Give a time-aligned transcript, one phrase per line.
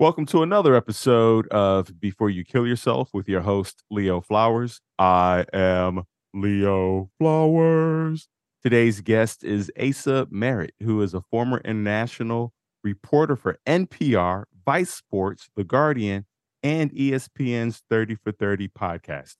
[0.00, 4.80] Welcome to another episode of Before You Kill Yourself with your host, Leo Flowers.
[4.96, 8.28] I am Leo Flowers.
[8.62, 12.52] Today's guest is Asa Merritt, who is a former international
[12.84, 16.26] reporter for NPR, Vice Sports, The Guardian,
[16.62, 19.34] and ESPN's 30 for 30 podcast.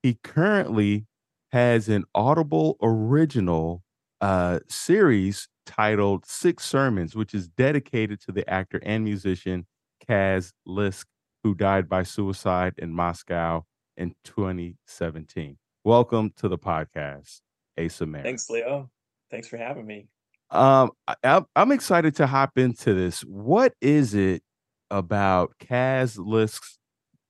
[0.00, 1.06] He currently
[1.50, 3.82] has an Audible original
[4.20, 9.66] uh, series titled Six Sermons, which is dedicated to the actor and musician
[10.08, 11.06] Caz Liske,
[11.42, 13.64] who died by suicide in Moscow
[13.96, 15.56] in 2017.
[15.84, 17.40] Welcome to the podcast,
[17.78, 18.24] Asa Merritt.
[18.24, 18.90] Thanks, Leo.
[19.30, 20.08] Thanks for having me.
[20.50, 23.22] Um, I, I'm excited to hop into this.
[23.22, 24.42] What is it
[24.90, 26.78] about Caz Liske's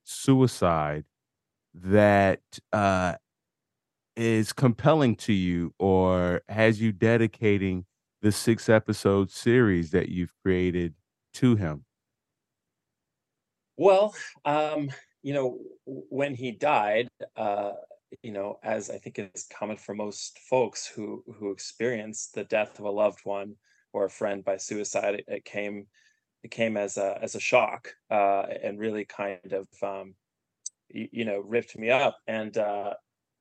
[0.03, 1.05] suicide
[1.73, 3.15] that uh,
[4.15, 7.85] is compelling to you, or has you dedicating
[8.21, 10.93] the six episode series that you've created
[11.33, 11.85] to him?
[13.77, 14.15] Well,
[14.45, 14.89] um,
[15.23, 17.71] you know, when he died, uh,
[18.21, 22.79] you know, as I think is common for most folks who who experience the death
[22.79, 23.55] of a loved one
[23.93, 25.87] or a friend by suicide, it, it came
[26.43, 30.15] it came as a as a shock uh, and really kind of um,
[30.89, 32.17] you, you know ripped me up.
[32.27, 32.93] And uh,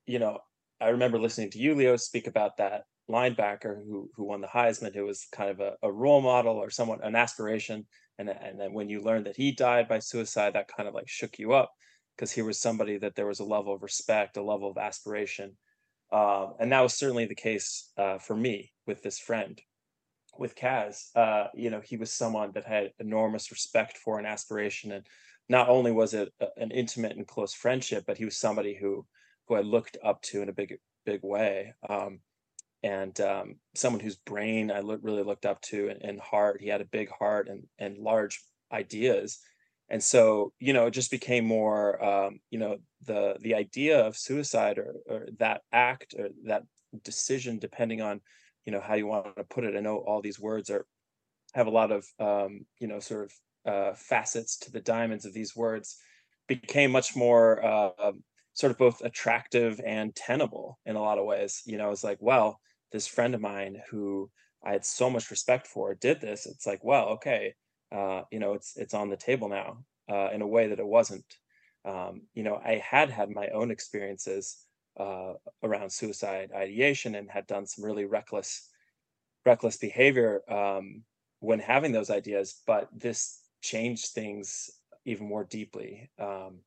[0.06, 0.38] you know,
[0.80, 4.94] I remember listening to you, Leo, speak about that linebacker who who won the Heisman,
[4.94, 7.86] who was kind of a, a role model or someone an aspiration
[8.18, 11.08] and and then when you learned that he died by suicide that kind of like
[11.08, 11.72] shook you up
[12.16, 15.56] because he was somebody that there was a level of respect a level of aspiration
[16.12, 19.60] uh, and that was certainly the case uh, for me with this friend.
[20.38, 24.92] With Caz uh, you know he was someone that had enormous respect for an aspiration
[24.92, 25.06] and
[25.48, 29.06] not only was it a, an intimate and close friendship but he was somebody who
[29.46, 30.76] who I looked up to in a big
[31.06, 32.18] big way um,
[32.84, 36.60] and um, someone whose brain I lo- really looked up to and, and, heart.
[36.60, 38.40] He had a big heart and and large
[38.70, 39.38] ideas,
[39.88, 44.18] and so you know it just became more um, you know the the idea of
[44.18, 46.64] suicide or, or that act or that
[47.02, 48.20] decision, depending on
[48.66, 49.74] you know how you want to put it.
[49.74, 50.86] I know all these words are
[51.54, 55.32] have a lot of um, you know sort of uh, facets to the diamonds of
[55.32, 55.96] these words.
[56.46, 58.12] Became much more uh,
[58.52, 61.62] sort of both attractive and tenable in a lot of ways.
[61.64, 62.60] You know, it's like, well,
[62.94, 64.30] this friend of mine who
[64.64, 67.54] I had so much respect for did this, it's like, well, okay,
[67.90, 70.86] uh, you know, it's it's on the table now uh, in a way that it
[70.86, 71.26] wasn't.
[71.84, 74.64] Um, you know, I had had my own experiences
[74.98, 75.32] uh,
[75.64, 78.70] around suicide ideation and had done some really reckless,
[79.44, 81.02] reckless behavior um,
[81.40, 84.70] when having those ideas, but this changed things
[85.04, 86.10] even more deeply.
[86.18, 86.60] Um,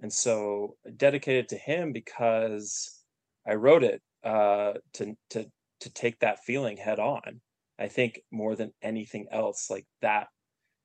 [0.00, 3.02] and so dedicated to him because
[3.46, 5.50] I wrote it uh, to to
[5.80, 7.40] to take that feeling head on.
[7.78, 10.28] I think more than anything else, like that,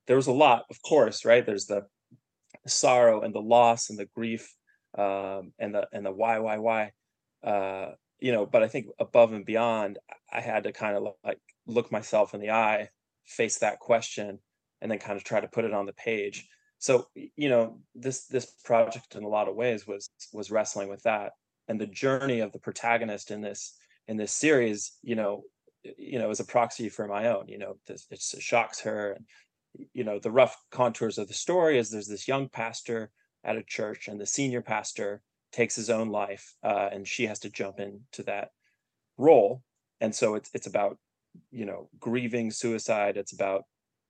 [0.07, 1.45] there was a lot, of course, right?
[1.45, 1.83] There's the
[2.67, 4.53] sorrow and the loss and the grief
[4.97, 6.91] um, and the and the why why why,
[7.43, 8.45] uh, you know.
[8.45, 9.99] But I think above and beyond,
[10.31, 12.89] I had to kind of like look myself in the eye,
[13.25, 14.39] face that question,
[14.81, 16.47] and then kind of try to put it on the page.
[16.79, 21.03] So you know, this this project in a lot of ways was was wrestling with
[21.03, 21.31] that,
[21.67, 25.43] and the journey of the protagonist in this in this series, you know,
[25.97, 29.13] you know, as a proxy for my own, you know, this, it shocks her.
[29.13, 29.25] And,
[29.93, 33.11] you know, the rough contours of the story is there's this young pastor
[33.43, 37.39] at a church and the senior pastor takes his own life uh, and she has
[37.39, 38.49] to jump into that
[39.17, 39.63] role.
[39.99, 40.97] And so it's, it's about,
[41.51, 43.17] you know, grieving suicide.
[43.17, 43.63] It's about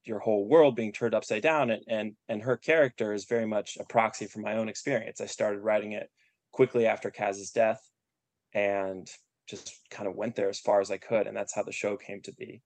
[0.04, 3.78] your whole world being turned upside down and, and, and her character is very much
[3.80, 5.22] a proxy for my own experience.
[5.22, 6.10] I started writing it
[6.52, 7.82] quickly after Caz's death
[8.54, 9.08] and
[9.48, 11.98] just kind of went there as far as I could, and that's how the show
[11.98, 12.62] came to be.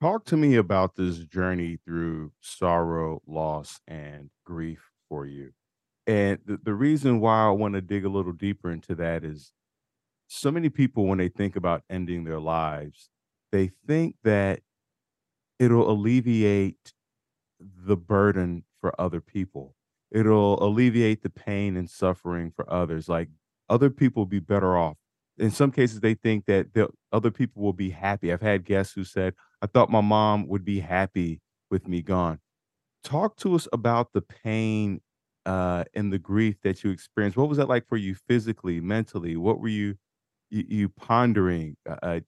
[0.00, 5.52] Talk to me about this journey through sorrow, loss, and grief for you.
[6.06, 9.52] And the, the reason why I want to dig a little deeper into that is
[10.26, 13.08] so many people, when they think about ending their lives,
[13.52, 14.60] they think that
[15.58, 16.92] it'll alleviate
[17.60, 19.76] the burden for other people.
[20.10, 23.08] It'll alleviate the pain and suffering for others.
[23.08, 23.28] Like
[23.68, 24.96] other people will be better off
[25.38, 28.32] in some cases they think that the other people will be happy.
[28.32, 31.40] I've had guests who said, "I thought my mom would be happy
[31.70, 32.40] with me gone."
[33.02, 35.00] Talk to us about the pain
[35.46, 37.36] uh, and the grief that you experienced.
[37.36, 39.36] What was that like for you physically, mentally?
[39.36, 39.96] What were you
[40.50, 41.76] you, you pondering?
[41.88, 42.20] Uh, uh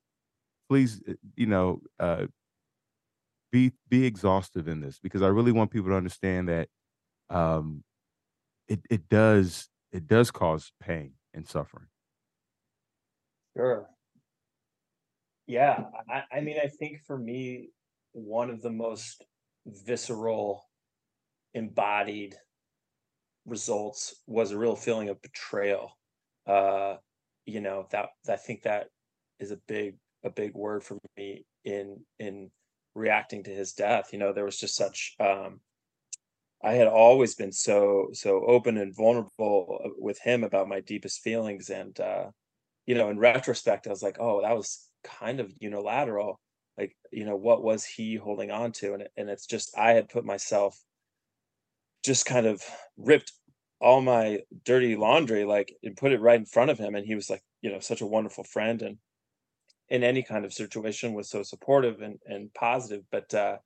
[0.68, 2.26] please, uh, you know, uh,
[3.52, 6.68] be be exhaustive in this because I really want people to understand that
[7.30, 7.84] um,
[8.68, 11.86] it it does it does cause pain and suffering.
[13.56, 13.88] Sure.
[15.46, 17.70] Yeah, I, I mean, I think for me,
[18.12, 19.24] one of the most
[19.66, 20.64] visceral
[21.54, 22.36] embodied
[23.44, 25.96] results was a real feeling of betrayal.
[26.46, 26.96] Uh,
[27.44, 28.88] you know, that I think that
[29.38, 32.50] is a big a big word for me in in
[32.94, 34.10] reacting to his death.
[34.12, 35.60] You know, there was just such um
[36.62, 41.20] I had always been so so open and vulnerable uh, with him about my deepest
[41.20, 42.30] feelings and uh
[42.86, 46.40] you know, in retrospect I was like, "Oh, that was kind of unilateral."
[46.78, 48.94] Like, you know, what was he holding on to?
[48.94, 50.78] And and it's just I had put myself
[52.04, 52.62] just kind of
[52.96, 53.32] ripped
[53.80, 57.14] all my dirty laundry like and put it right in front of him and he
[57.14, 58.98] was like, you know, such a wonderful friend and
[59.88, 63.56] in any kind of situation was so supportive and and positive, but uh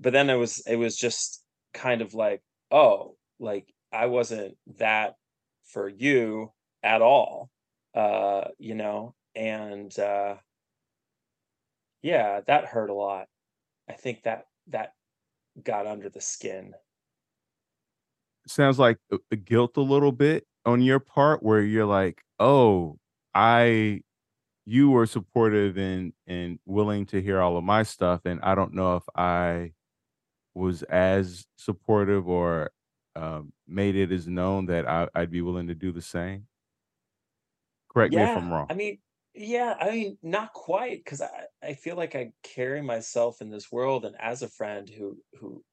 [0.00, 1.44] but then it was it was just
[1.74, 5.14] kind of like, oh, like I wasn't that
[5.72, 6.52] for you
[6.82, 7.50] at all.
[7.94, 10.36] Uh, you know, and uh
[12.02, 13.28] yeah, that hurt a lot.
[13.88, 14.94] I think that that
[15.62, 16.74] got under the skin.
[18.46, 18.98] Sounds like
[19.44, 22.98] guilt a little bit on your part where you're like, "Oh,
[23.34, 24.02] I
[24.66, 28.74] you were supportive and and willing to hear all of my stuff and I don't
[28.74, 29.74] know if I
[30.54, 32.72] was as supportive or
[33.16, 36.48] um, made it as known that I, I'd be willing to do the same.
[37.92, 38.70] Correct me if Yeah, I'm wrong.
[38.70, 39.00] I mean,
[39.34, 43.70] yeah, I mean, not quite, 'cause I I feel like I carry myself in this
[43.72, 45.64] world and as a friend who who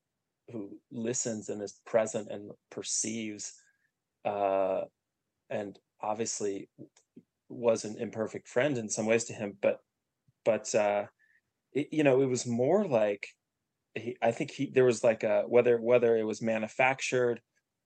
[0.52, 3.54] who listens and is present and perceives,
[4.26, 4.86] uh,
[5.50, 6.70] and obviously
[7.50, 9.82] was an imperfect friend in some ways to him, but
[10.46, 11.08] but uh,
[11.74, 13.28] it, you know, it was more like
[13.96, 17.42] he, I think he there was like a whether whether it was manufactured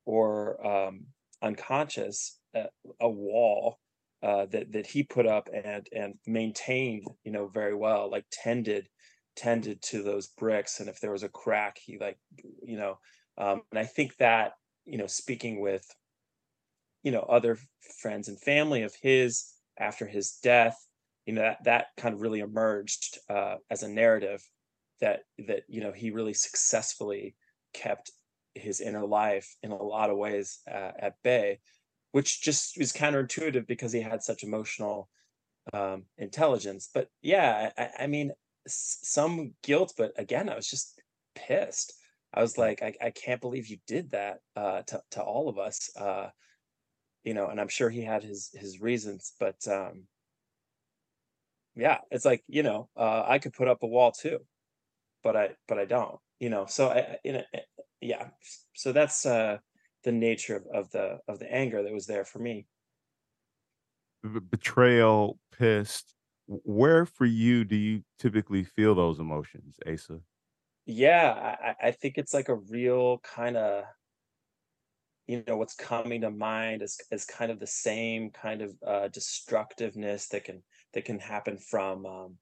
[0.06, 1.07] or um,
[1.44, 2.68] unconscious, uh,
[3.01, 3.81] a wall
[4.23, 8.88] uh, that that he put up and and maintained, you know, very well, like tended
[9.35, 12.18] tended to those bricks, and if there was a crack, he like,
[12.63, 13.00] you know,
[13.38, 14.53] um, and I think that
[14.85, 15.85] you know, speaking with
[17.03, 17.57] you know other
[18.01, 20.77] friends and family of his after his death,
[21.25, 24.41] you know that that kind of really emerged uh, as a narrative
[25.00, 27.35] that that you know he really successfully
[27.74, 28.12] kept
[28.53, 31.59] his inner life in a lot of ways uh, at bay
[32.12, 35.10] which just is counterintuitive because he had such emotional
[35.74, 36.90] um, intelligence.
[36.94, 38.31] But yeah, I, I mean,
[38.68, 41.02] s- some guilt, but again, I was just
[41.36, 41.94] pissed.
[42.34, 45.58] I was like, I, I can't believe you did that uh, to to all of
[45.60, 46.30] us, uh,
[47.24, 47.48] you know.
[47.48, 50.04] And I'm sure he had his his reasons, but um,
[51.75, 54.40] yeah, it's like you know, uh, I could put up a wall too,
[55.24, 56.66] but I but I don't, you know.
[56.68, 57.60] So I, I- you know, eh,
[58.02, 58.30] yeah.
[58.74, 59.58] So that's uh,
[60.03, 62.65] the nature of, of the of the anger that was there for me.
[64.50, 66.13] Betrayal, pissed.
[66.48, 70.19] Where for you do you typically feel those emotions, Asa?
[70.86, 73.86] Yeah, I, I think it's like a real kind of
[75.27, 79.07] you know what's coming to mind is is kind of the same kind of uh,
[79.07, 80.62] destructiveness that can
[80.94, 82.36] that can happen from um,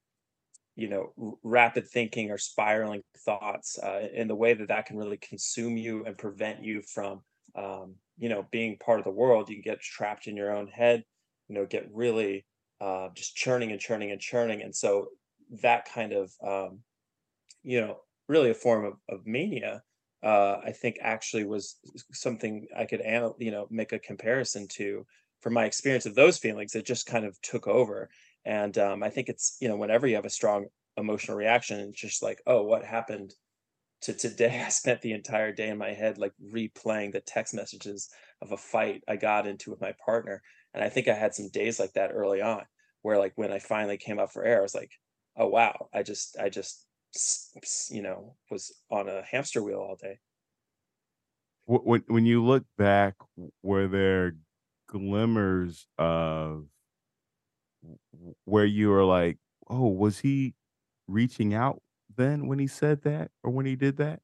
[0.75, 5.17] you know rapid thinking or spiraling thoughts uh, in the way that that can really
[5.17, 7.21] consume you and prevent you from
[7.59, 9.50] um, you know being part of the world.
[9.50, 11.03] You can get trapped in your own head,
[11.47, 12.45] you know, get really
[12.79, 15.09] uh, just churning and churning and churning, and so
[15.61, 16.79] that kind of um,
[17.63, 17.97] you know,
[18.27, 19.81] really a form of, of mania,
[20.23, 21.77] uh, I think actually was
[22.11, 23.01] something I could,
[23.39, 25.06] you know, make a comparison to
[25.42, 26.75] from my experience of those feelings.
[26.75, 28.09] It just kind of took over.
[28.45, 31.99] And um, I think it's, you know, whenever you have a strong emotional reaction, it's
[31.99, 33.33] just like, oh, what happened
[34.01, 34.61] to today?
[34.65, 38.09] I spent the entire day in my head, like replaying the text messages
[38.41, 40.41] of a fight I got into with my partner.
[40.73, 42.65] And I think I had some days like that early on,
[43.01, 44.91] where like when I finally came up for air, I was like,
[45.35, 46.85] oh wow, I just, I just
[47.89, 50.19] you know, was on a hamster wheel all day.
[51.65, 53.15] When when you look back,
[53.61, 54.33] were there
[54.87, 56.68] glimmers of
[58.45, 60.56] where you were like, "Oh, was he
[61.07, 61.81] reaching out
[62.19, 64.21] then when he said that or when he did that?"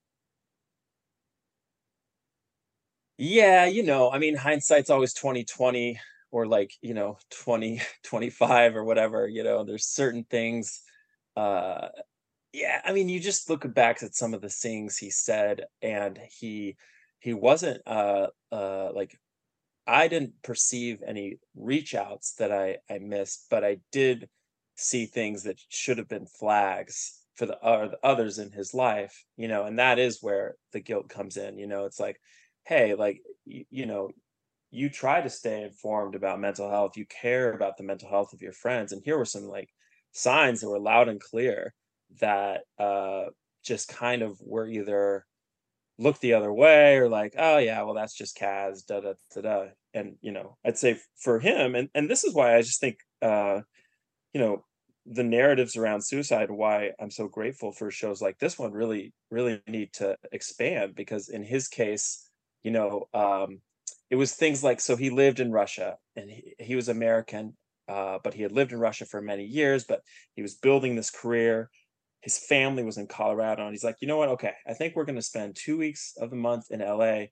[3.18, 6.00] Yeah, you know, I mean, hindsight's always 2020
[6.32, 10.82] or like, you know, 2025 or whatever, you know, there's certain things
[11.36, 11.90] uh
[12.54, 16.20] yeah, I mean, you just look back at some of the things he said and
[16.40, 16.78] he
[17.20, 19.20] he wasn't uh uh like
[19.88, 24.30] I didn't perceive any reach outs that I I missed, but I did
[24.78, 29.26] see things that should have been flags for the, uh, the others in his life,
[29.38, 31.58] you know, and that is where the guilt comes in.
[31.58, 32.20] You know, it's like,
[32.66, 34.10] hey, like you, you know,
[34.72, 38.42] you try to stay informed about mental health, you care about the mental health of
[38.42, 39.70] your friends, and here were some like
[40.12, 41.74] signs that were loud and clear
[42.22, 43.26] that uh
[43.64, 45.26] just kind of were either
[45.98, 49.42] look the other way or like, "Oh, yeah, well, that's just Caz, da da da
[49.42, 52.80] da." And, you know, I'd say for him and and this is why I just
[52.82, 53.62] think, uh,
[54.34, 54.66] you know,
[55.06, 59.62] the narratives around suicide, why I'm so grateful for shows like this one really, really
[59.68, 62.28] need to expand because in his case,
[62.64, 63.60] you know, um,
[64.10, 67.56] it was things like so he lived in Russia and he, he was American,
[67.88, 70.02] uh, but he had lived in Russia for many years, but
[70.36, 71.70] he was building this career.
[72.22, 74.30] His family was in Colorado, and he's like, you know what?
[74.30, 77.26] Okay, I think we're going to spend two weeks of the month in LA,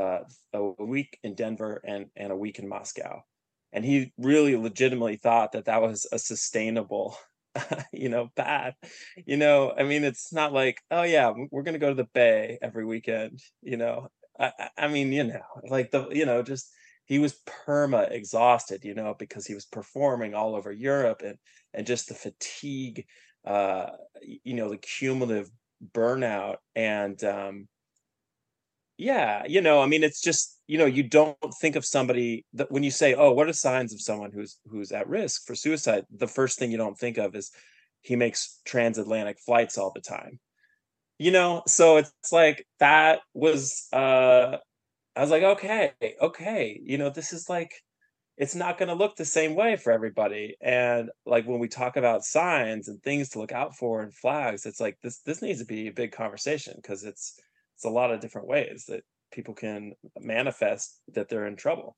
[0.00, 0.20] uh,
[0.52, 3.24] a week in Denver, and and a week in Moscow.
[3.72, 7.16] And he really legitimately thought that that was a sustainable,
[7.92, 8.74] you know, path.
[9.26, 12.08] You know, I mean, it's not like, oh yeah, we're going to go to the
[12.12, 13.40] Bay every weekend.
[13.62, 14.08] You know,
[14.38, 16.70] I, I mean, you know, like the, you know, just
[17.04, 21.38] he was perma exhausted, you know, because he was performing all over Europe and
[21.74, 23.04] and just the fatigue,
[23.44, 23.90] uh,
[24.22, 25.50] you know, the cumulative
[25.94, 27.68] burnout and um
[29.00, 32.70] yeah, you know, I mean, it's just, you know, you don't think of somebody that
[32.70, 36.04] when you say, "Oh, what are signs of someone who's who's at risk for suicide?"
[36.10, 37.50] The first thing you don't think of is
[38.02, 40.38] he makes transatlantic flights all the time.
[41.18, 44.58] You know, so it's like that was uh
[45.16, 45.92] I was like, "Okay,
[46.22, 47.72] okay, you know, this is like
[48.38, 52.24] it's not gonna look the same way for everybody." And like when we talk about
[52.24, 55.66] signs and things to look out for and flags, it's like this this needs to
[55.66, 57.38] be a big conversation because it's
[57.80, 61.96] it's a lot of different ways that people can manifest that they're in trouble.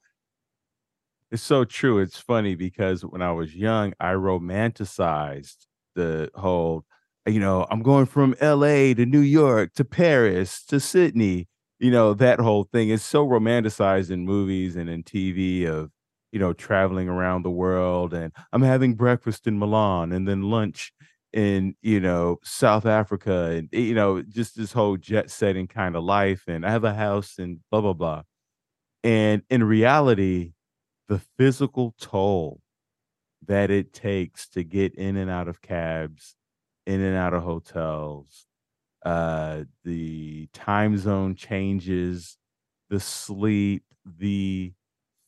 [1.33, 1.99] It's so true.
[1.99, 6.85] It's funny because when I was young, I romanticized the whole,
[7.27, 11.49] you know, I'm going from LA to New York to Paris to Sydney.
[11.81, 15.91] You know, that whole thing is so romanticized in movies and in TV of,
[16.31, 20.93] you know, traveling around the world and I'm having breakfast in Milan and then lunch
[21.33, 26.05] in, you know, South Africa and, you know, just this whole jet setting kind of
[26.05, 26.45] life.
[26.49, 28.23] And I have a house and blah, blah, blah.
[29.05, 30.53] And in reality,
[31.09, 32.61] the physical toll
[33.47, 36.37] that it takes to get in and out of cabs,
[36.87, 38.47] in and out of hotels,
[39.05, 42.39] uh, the time zone changes,
[42.91, 44.73] the sleep, the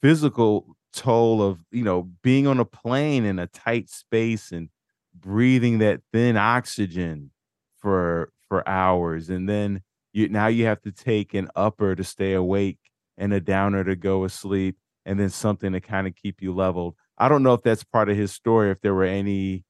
[0.03, 4.69] physical toll of, you know, being on a plane in a tight space and
[5.15, 7.31] breathing that thin oxygen
[7.79, 12.33] for for hours and then you now you have to take an upper to stay
[12.35, 12.79] awake
[13.17, 16.95] and a downer to go asleep and then something to kind of keep you leveled.
[17.19, 19.65] I don't know if that's part of his story, if there were any,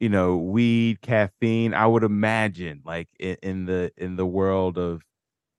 [0.00, 1.74] you know, weed, caffeine.
[1.74, 5.02] I would imagine like in, in the in the world of,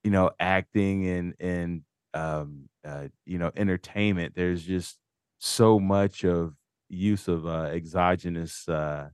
[0.04, 1.82] you know, acting and and
[2.14, 4.98] um uh, you know, entertainment, there's just
[5.40, 6.54] so much of
[6.90, 9.10] use of uh exogenous uh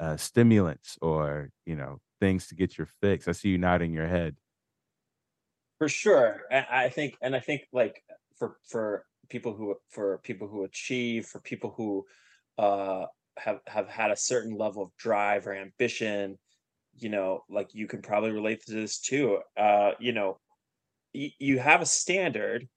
[0.00, 3.28] uh stimulants or, you know, things to get your fix.
[3.28, 4.36] I see you nodding your head.
[5.78, 6.42] For sure.
[6.52, 8.02] I, think and I think like
[8.36, 12.06] for for people who for people who achieve, for people who
[12.58, 13.06] uh
[13.38, 16.38] have have had a certain level of drive or ambition,
[16.94, 19.40] you know, like you can probably relate to this too.
[19.56, 20.38] Uh, you know,
[21.14, 22.68] y- you have a standard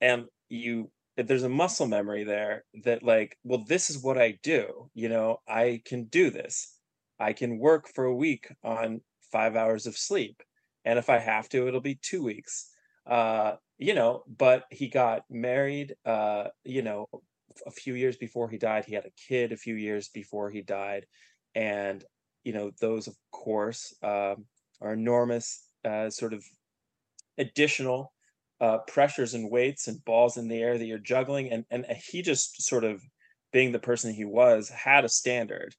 [0.00, 0.90] and you
[1.22, 5.40] there's a muscle memory there that like well this is what i do you know
[5.48, 6.76] i can do this.
[7.18, 10.42] I can work for a week on five hours of sleep
[10.84, 12.70] and if i have to it'll be two weeks.
[13.06, 17.06] Uh you know but he got married uh you know
[17.66, 18.84] a few years before he died.
[18.84, 21.06] He had a kid a few years before he died.
[21.54, 22.04] And
[22.44, 24.46] you know those of course um
[24.80, 26.44] are enormous uh sort of
[27.38, 28.12] additional
[28.60, 32.22] uh, pressures and weights and balls in the air that you're juggling, and and he
[32.22, 33.02] just sort of
[33.52, 35.74] being the person he was had a standard,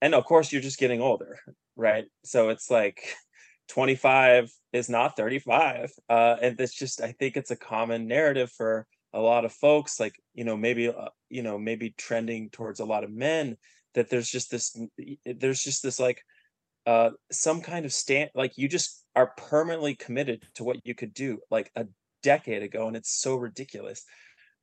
[0.00, 1.38] and of course you're just getting older,
[1.76, 2.06] right?
[2.24, 3.16] So it's like
[3.68, 8.86] 25 is not 35, uh, and it's just I think it's a common narrative for
[9.12, 12.84] a lot of folks, like you know maybe uh, you know maybe trending towards a
[12.84, 13.56] lot of men
[13.94, 14.78] that there's just this
[15.24, 16.22] there's just this like
[16.84, 21.14] uh some kind of stand like you just are permanently committed to what you could
[21.14, 21.86] do like a
[22.22, 24.04] decade ago and it's so ridiculous.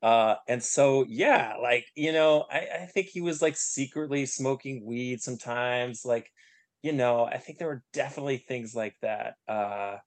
[0.01, 4.85] Uh and so yeah like you know i i think he was like secretly smoking
[4.85, 6.29] weed sometimes like
[6.83, 9.97] you know i think there were definitely things like that uh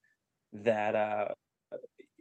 [0.53, 1.29] that uh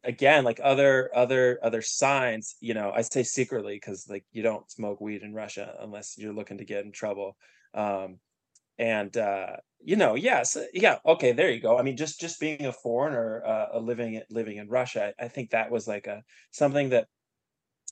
[0.05, 4.69] again like other other other signs you know i say secretly because like you don't
[4.71, 7.35] smoke weed in russia unless you're looking to get in trouble
[7.73, 8.19] um
[8.77, 11.77] and, uh, you know, yes, yeah, okay, there you go.
[11.77, 15.51] I mean, just just being a foreigner, uh, living living in Russia, I I think
[15.51, 17.07] that was like a something that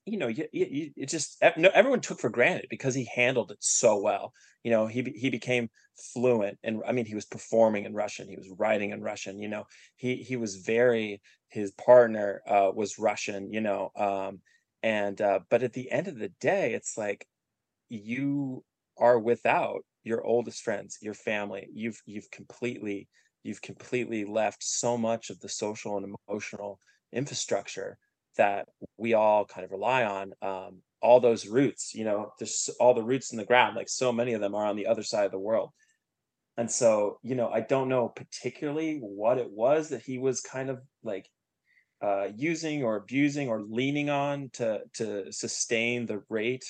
[0.05, 3.57] you know, you, you, it just no, everyone took for granted because he handled it
[3.61, 4.33] so well.
[4.63, 5.69] You know, he he became
[6.13, 9.39] fluent, and I mean, he was performing in Russian, he was writing in Russian.
[9.41, 11.21] You know, he he was very.
[11.49, 13.53] His partner uh, was Russian.
[13.53, 14.41] You know, um,
[14.81, 17.25] and uh, but at the end of the day, it's like
[17.89, 18.63] you
[18.97, 21.67] are without your oldest friends, your family.
[21.73, 23.07] You've you've completely
[23.43, 26.79] you've completely left so much of the social and emotional
[27.11, 27.97] infrastructure
[28.37, 28.67] that
[28.97, 30.33] we all kind of rely on.
[30.41, 34.11] Um, all those roots, you know, there's all the roots in the ground, like so
[34.11, 35.69] many of them are on the other side of the world.
[36.55, 40.69] And so, you know, I don't know particularly what it was that he was kind
[40.69, 41.27] of like
[42.01, 46.65] uh, using or abusing or leaning on to to sustain the rate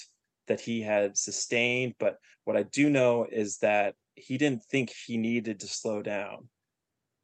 [0.47, 1.95] that he had sustained.
[1.99, 6.49] But what I do know is that he didn't think he needed to slow down,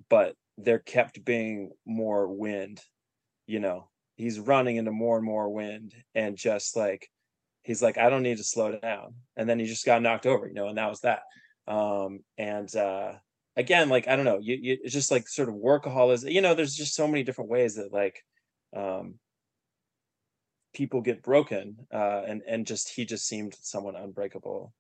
[0.10, 2.82] but there kept being more wind.
[3.48, 7.08] You know, he's running into more and more wind, and just like
[7.64, 10.48] he's like, I don't need to slow down, and then he just got knocked over.
[10.48, 11.22] You know, and that was that.
[11.68, 13.14] Um, and uh,
[13.56, 16.32] again, like I don't know, you, you it's just like sort of workaholism.
[16.32, 18.24] You know, there's just so many different ways that like
[18.76, 19.16] um
[20.82, 24.74] people get broken uh and and just he just seemed someone unbreakable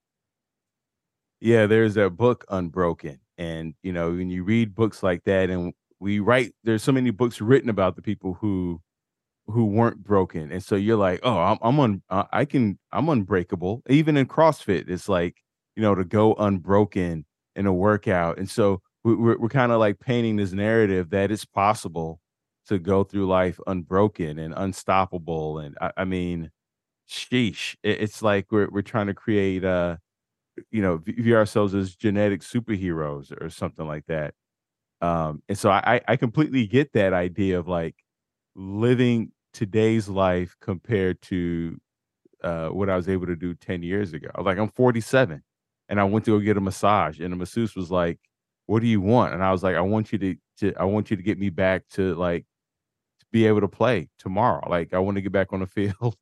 [1.41, 5.73] Yeah, there's that book Unbroken, and, you know, when you read books like that and
[5.99, 8.81] we write there's so many books written about the people who
[9.47, 13.83] who weren't broken, and so you're like, "Oh, I'm I'm un I can I'm unbreakable."
[13.89, 15.43] Even in CrossFit, it's like,
[15.75, 17.25] you know, to go unbroken
[17.55, 22.21] in a workout, and so we're we're kinda, like, painting this narrative that it's possible
[22.69, 26.51] to go through life unbroken and unstoppable, and I I mean,
[27.09, 29.97] sheesh, it it's like we're we're trying to create, uh
[30.71, 34.33] you know, view ourselves as genetic superheroes or something like that.
[35.01, 37.95] Um, and so I I completely get that idea of, like,
[38.55, 41.77] living today's life compared to,
[42.43, 44.29] uh, what I was able to do 10 years ago.
[44.41, 45.43] Like, I'm 47,
[45.89, 48.19] and I went to go get a massage, and the masseuse was like,
[48.67, 51.11] "What do you want?" And I was like, "I want you to to I want
[51.11, 52.45] you to get me back to, like,
[53.31, 54.67] be able to play tomorrow.
[54.69, 56.15] Like, I wanna get back on the field."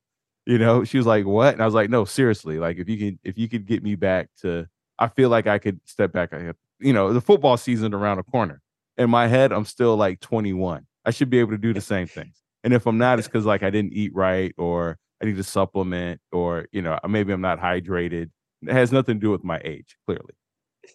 [0.45, 0.83] You know?
[0.83, 3.37] She was like, "What?" And I was like, "No, seriously, like, if you can if
[3.37, 4.67] you could get me back to
[4.99, 8.17] I feel like I could step back I have" you know, the football season around
[8.17, 8.61] the corner.
[8.97, 10.85] In my head, I'm still, like, 21.
[11.05, 12.41] I should be able to do the same things.
[12.63, 15.43] And if I'm not, it's because like, I didn't eat right or I need to
[15.43, 18.29] supplement or, you know, maybe I'm not hydrated.
[18.63, 20.33] It has nothing to do with my age, clearly.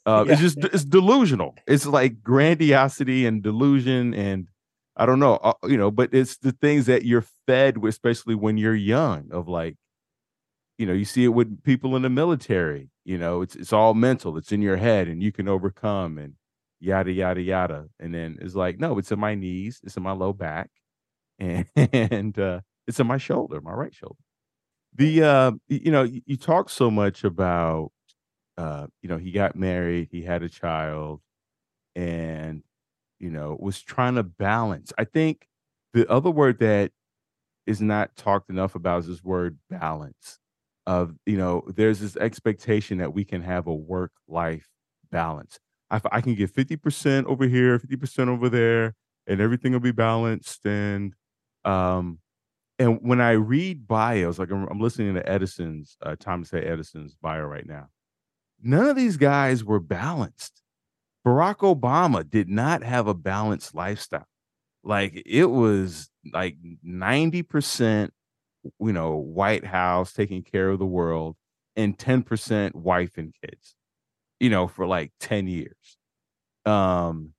[0.06, 1.54] Uh, it's just it's delusional.
[1.66, 4.48] It's like grandiosity and delusion and
[4.96, 8.34] I don't know, uh, you know, but it's the things that you're fed with, especially
[8.34, 9.76] when you're young, of like,
[10.78, 13.94] you know, you see it with people in the military, you know, it's it's all
[13.94, 16.34] mental, it's in your head and you can overcome and
[16.80, 17.86] yada yada yada.
[18.00, 20.70] And then it's like, no, it's in my knees, it's in my low back,
[21.38, 24.16] and, and uh, it's in my shoulder, my right shoulder.
[24.96, 27.92] The uh, you know, you, you talk so much about
[28.58, 31.20] uh, you know, he got married, he had a child,
[31.96, 32.62] and
[33.22, 34.92] you know, was trying to balance.
[34.98, 35.46] I think
[35.94, 36.90] the other word that
[37.66, 40.38] is not talked enough about is this word balance.
[40.84, 44.68] Of you know, there's this expectation that we can have a work life
[45.12, 45.60] balance.
[45.90, 48.94] I can get 50% over here, 50% over there,
[49.26, 50.64] and everything will be balanced.
[50.64, 51.14] And
[51.64, 52.18] um,
[52.78, 56.66] and when I read bios, like I'm, I'm listening to Edison's uh, Thomas A.
[56.66, 57.88] Edison's bio right now.
[58.62, 60.61] None of these guys were balanced.
[61.26, 64.26] Barack Obama did not have a balanced lifestyle.
[64.84, 68.10] Like it was like 90%,
[68.64, 71.36] you know, White House taking care of the world
[71.76, 73.74] and 10% wife and kids,
[74.40, 75.96] you know, for like 10 years.
[76.64, 77.32] Um,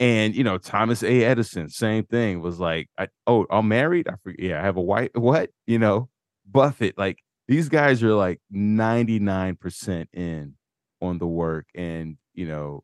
[0.00, 1.24] and you know, Thomas A.
[1.24, 4.08] Edison, same thing, was like, I, oh, I'm married.
[4.08, 4.40] I forget.
[4.40, 5.10] Yeah, I have a wife.
[5.14, 5.50] What?
[5.66, 6.08] You know,
[6.46, 7.18] Buffett, like
[7.48, 10.54] these guys are like 99% in
[11.00, 11.66] on the work.
[11.74, 12.82] And, you know,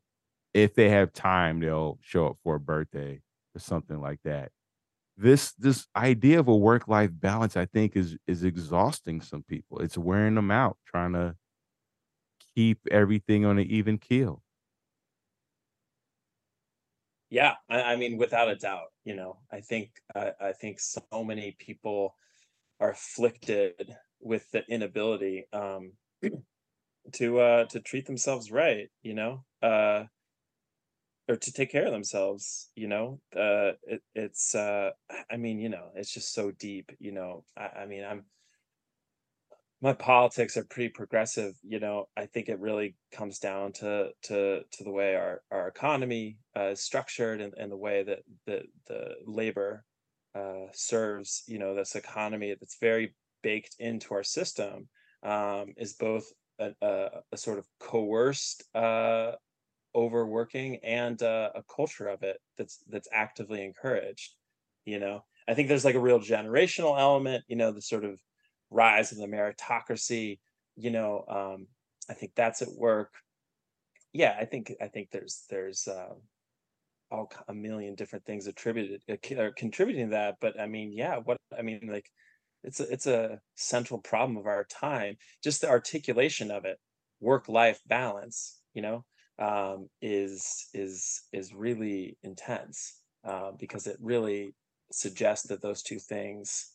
[0.54, 3.20] if they have time, they'll show up for a birthday
[3.54, 4.50] or something like that.
[5.16, 9.80] This this idea of a work-life balance, I think, is is exhausting some people.
[9.80, 11.36] It's wearing them out trying to
[12.54, 14.42] keep everything on an even keel.
[17.30, 21.24] yeah I, I mean without a doubt you know i think I, I think so
[21.24, 22.14] many people
[22.80, 25.92] are afflicted with the inability um
[27.12, 30.04] to uh to treat themselves right you know uh
[31.30, 33.20] or to take care of themselves you know?
[33.34, 34.90] Uh it, it's uh
[35.30, 37.44] i mean you know it's just so deep you know?
[37.56, 38.24] I, I mean i'm
[39.82, 42.08] my politics are pretty progressive you know?
[42.16, 46.70] I think it really comes down to to to the way our our economy uh,
[46.70, 49.84] is structured and, and the way that the the labor
[50.34, 54.88] uh serves you know this economy that's very baked into our system
[55.22, 56.24] um, is both
[56.58, 59.32] a, a, a, sort of coerced uh,
[59.94, 64.35] overworking and uh, a culture of it that's that's actively encouraged.
[64.85, 67.44] You know, I think there's like a real generational element.
[67.48, 68.20] You know, the sort of
[68.70, 70.38] rise of the meritocracy.
[70.76, 71.66] You know, um,
[72.09, 73.12] I think that's at work.
[74.12, 76.14] Yeah, I think I think there's there's uh,
[77.11, 80.37] all a million different things attributed uh, contributing to that.
[80.40, 82.11] But I mean, yeah, what I mean, like
[82.62, 85.16] it's a, it's a central problem of our time.
[85.42, 86.79] Just the articulation of it,
[87.20, 88.61] work life balance.
[88.74, 89.05] You know,
[89.40, 94.55] um, is is is really intense uh, because it really
[94.92, 96.70] suggests that those two things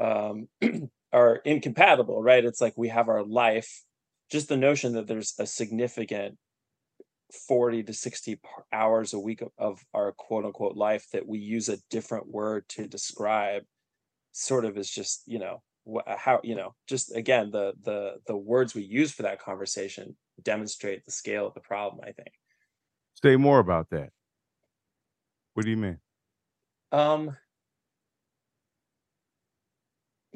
[0.00, 0.48] um,
[1.12, 2.44] are incompatible, right?
[2.44, 3.82] It's like we have our life,
[4.30, 6.36] just the notion that there's a significant
[7.48, 8.40] 40 to 60
[8.72, 12.86] hours a week of, our quote unquote life that we use a different word to
[12.86, 13.62] describe
[14.32, 15.62] sort of is just you know
[16.18, 21.04] how you know just again the the the words we use for that conversation demonstrate
[21.04, 22.32] the scale of the problem i think.
[23.22, 24.10] Say more about that.
[25.54, 25.98] What do you mean?
[26.92, 27.36] Um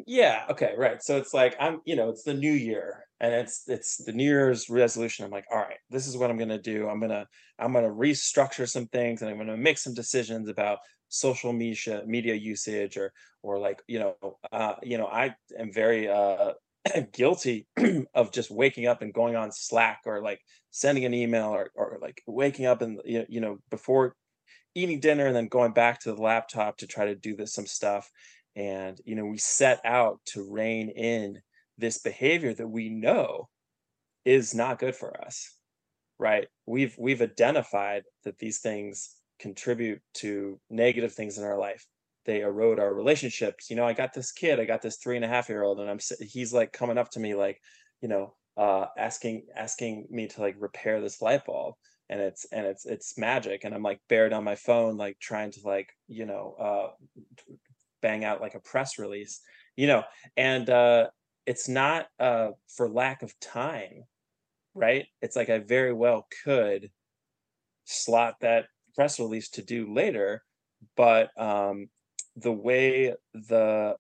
[0.07, 1.03] yeah okay right.
[1.03, 4.25] So it's like i'm you know it's the new year and it's it's the new
[4.25, 5.25] year's resolution.
[5.25, 6.89] I'm like all right this is what i'm going to do.
[6.89, 7.27] I'm going to
[7.59, 10.79] i'm going to restructure some things and i'm going to make some decisions about
[11.11, 14.15] social media media usage or or like you know
[14.53, 16.53] uh you know i am very uh
[17.13, 17.67] guilty
[18.15, 20.41] of just waking up and going on slack or like
[20.71, 24.15] sending an email or or like waking up and you know before
[24.75, 27.67] eating dinner and then going back to the laptop to try to do this some
[27.67, 28.09] stuff.
[28.57, 31.41] And you know we set out to rein in
[31.79, 33.49] this behavior that we know
[34.25, 35.55] is not good for us
[36.21, 36.47] right?
[36.67, 41.85] We've we've identified that these things contribute to negative things in our life
[42.25, 43.71] they erode our relationships.
[43.71, 45.81] You know i got this kid i got this three and a half year old
[45.81, 47.61] and i'm he's like coming up to me like
[48.01, 51.75] you know uh asking asking me to like repair this light bulb
[52.09, 55.51] and it's and it's it's magic and i'm like buried on my phone like trying
[55.53, 56.89] to like you know uh
[58.03, 59.41] bang out like a press release
[59.77, 60.03] you know
[60.37, 61.07] and uh
[61.47, 64.05] it's not uh for lack of time
[64.75, 65.07] right?
[65.21, 66.91] It's like i very well could
[67.85, 70.43] slot that press release to do later
[70.97, 71.89] but um
[72.43, 73.97] the way the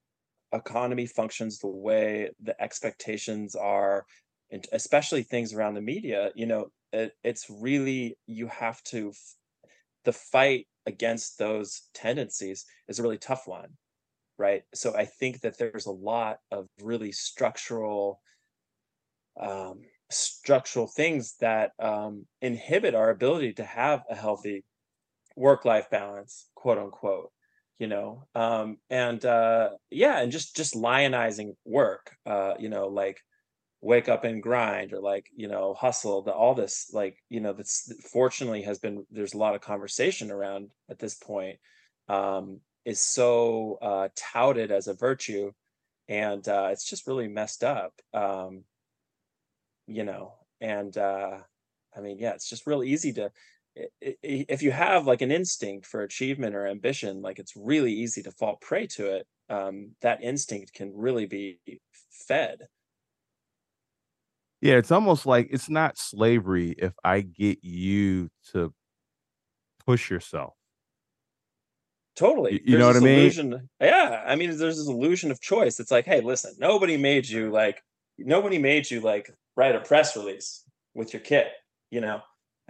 [0.53, 4.05] economy functions the way the expectations are
[4.50, 9.12] and especially things around the media you know it, it's really you have to
[10.05, 13.68] the fight against those tendencies is a really tough one
[14.38, 14.62] right?
[14.74, 18.20] So i think that there's a lot of really structural
[19.40, 24.64] um, structural things that um, inhibit our ability to have a healthy
[25.37, 27.31] work life balance quote unquote
[27.81, 33.19] you know um and uh yeah and just just lionizing work uh you know like
[33.81, 37.55] wake up and grind or like you know hustle the all this like you know
[37.55, 41.59] that's fortunately has been there's a lot of conversation around at this point
[42.09, 45.51] um is so uh touted as a virtue
[46.07, 48.62] and uh it's just really messed up um
[49.87, 51.38] you know and uh
[51.97, 53.31] i mean yeah it's just real easy to
[54.00, 58.30] if you have like an instinct for achievement or ambition, like it's really easy to
[58.33, 59.26] fall prey to it.
[59.48, 61.59] Um, that instinct can really be
[62.11, 62.66] fed.
[64.61, 68.72] Yeah, it's almost like it's not slavery if I get you to
[69.87, 70.54] push yourself.
[72.16, 72.54] Totally.
[72.54, 73.18] You, you know what I mean?
[73.20, 74.22] Illusion, yeah.
[74.26, 75.80] I mean, there's this illusion of choice.
[75.80, 77.83] It's like, hey, listen, nobody made you like,
[78.18, 80.62] nobody made you like write a press release
[80.94, 81.46] with your kid,
[81.90, 82.20] you know?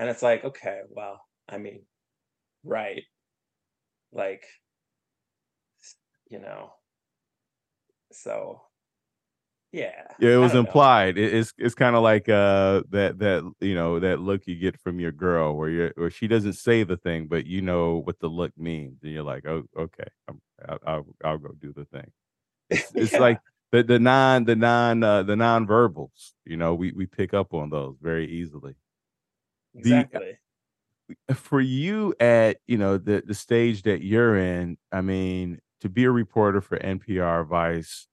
[0.00, 1.82] And it's like, okay, well, I mean,
[2.64, 3.02] right.
[4.12, 4.44] Like,
[6.30, 6.72] you know,
[8.10, 8.62] so
[9.72, 9.90] yeah.
[10.18, 11.18] Yeah, it was implied.
[11.18, 14.80] It, it's it's kind of like uh that that you know that look you get
[14.80, 18.18] from your girl where you where she doesn't say the thing, but you know what
[18.20, 21.84] the look means, and you're like, oh, okay, I'm, I'll, I'll, I'll go do the
[21.84, 22.10] thing.
[22.70, 23.18] It's, it's yeah.
[23.18, 26.32] like the the non the non uh, the non verbals.
[26.46, 28.76] You know, we we pick up on those very easily.
[29.76, 30.38] Uh, exactly.
[31.28, 35.88] The, for you at you know the the stage that you're in, I mean, to
[35.88, 38.06] be a reporter for NPR, Vice,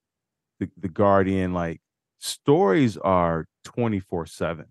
[0.59, 1.81] the, the Guardian, like
[2.19, 4.67] stories are 24 7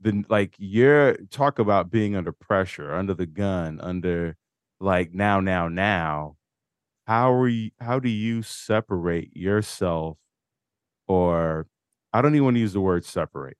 [0.00, 4.36] then like you're talk about being under pressure under the gun under
[4.80, 6.36] like now now now
[7.06, 10.18] how are you how do you separate yourself
[11.08, 11.66] or
[12.12, 13.56] i don't even want to use the word separate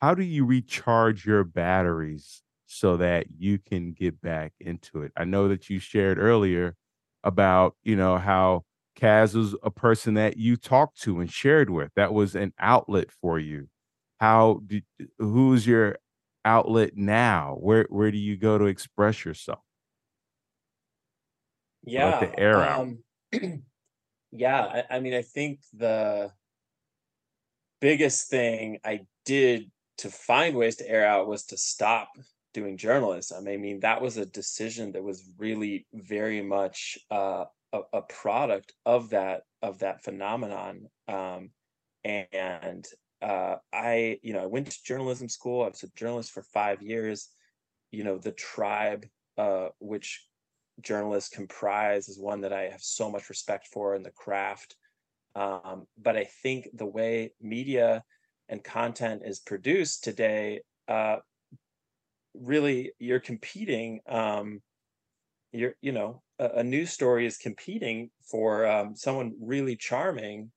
[0.00, 5.12] how do you recharge your batteries so that you can get back into it?
[5.16, 6.76] I know that you shared earlier
[7.24, 8.64] about, you know, how
[8.96, 11.92] Caz was a person that you talked to and shared with.
[11.96, 13.68] That was an outlet for you.
[14.20, 14.84] How did,
[15.18, 15.98] who's your
[16.44, 17.56] outlet now?
[17.60, 19.60] Where where do you go to express yourself?
[21.96, 22.80] Let Yeah, the air out.
[22.80, 23.04] um,
[24.32, 26.32] yeah, I, I mean, I think the
[27.80, 32.08] biggest thing I did to find ways to air out was to stop
[32.54, 33.46] doing journalism.
[33.48, 38.72] I mean, that was a decision that was really very much uh, a, a product
[38.84, 40.86] of that of that phenomenon.
[41.08, 41.50] Um,
[42.04, 42.86] and
[43.20, 45.64] uh, I, you know, I went to journalism school.
[45.64, 47.28] I was a journalist for five years.
[47.90, 49.06] You know, the tribe,
[49.38, 50.26] uh, which
[50.80, 54.76] journalists comprise, is one that I have so much respect for in the craft
[55.36, 58.02] um, but I think the way media
[58.48, 61.16] and content is produced today, uh,
[62.34, 64.00] really you're competing.
[64.08, 64.60] Um,
[65.52, 70.50] you're, you know, a, a news story is competing for um, someone really charming,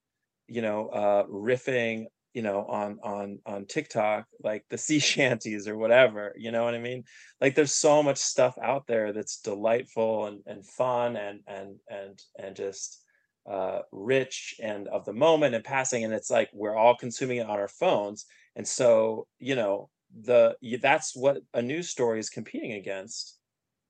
[0.48, 5.78] you know, uh, riffing, you know, on on on TikTok, like the sea shanties or
[5.78, 6.34] whatever.
[6.38, 7.04] You know what I mean?
[7.42, 12.20] Like there's so much stuff out there that's delightful and and fun and and and
[12.38, 13.04] and just
[13.50, 17.48] uh, rich and of the moment and passing and it's like we're all consuming it
[17.48, 18.26] on our phones.
[18.56, 19.90] And so you know
[20.24, 23.40] the that's what a news story is competing against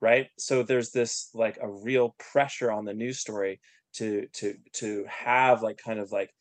[0.02, 0.28] right?
[0.38, 3.60] So there's this like a real pressure on the news story
[3.96, 6.32] to to to have like kind of like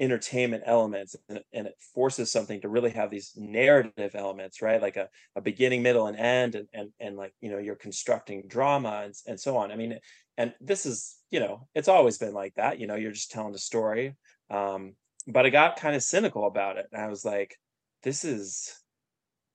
[0.00, 4.80] entertainment elements and, and it forces something to really have these narrative elements right?
[4.80, 8.44] Like a, a beginning middle and end and, and and like you know you're constructing
[8.48, 9.72] drama and, and so on.
[9.72, 9.98] I mean
[10.36, 13.54] and this is you know it's always been like that you know you're just telling
[13.54, 14.14] a story
[14.50, 14.94] um
[15.26, 17.54] but i got kind of cynical about it and i was like
[18.02, 18.72] this is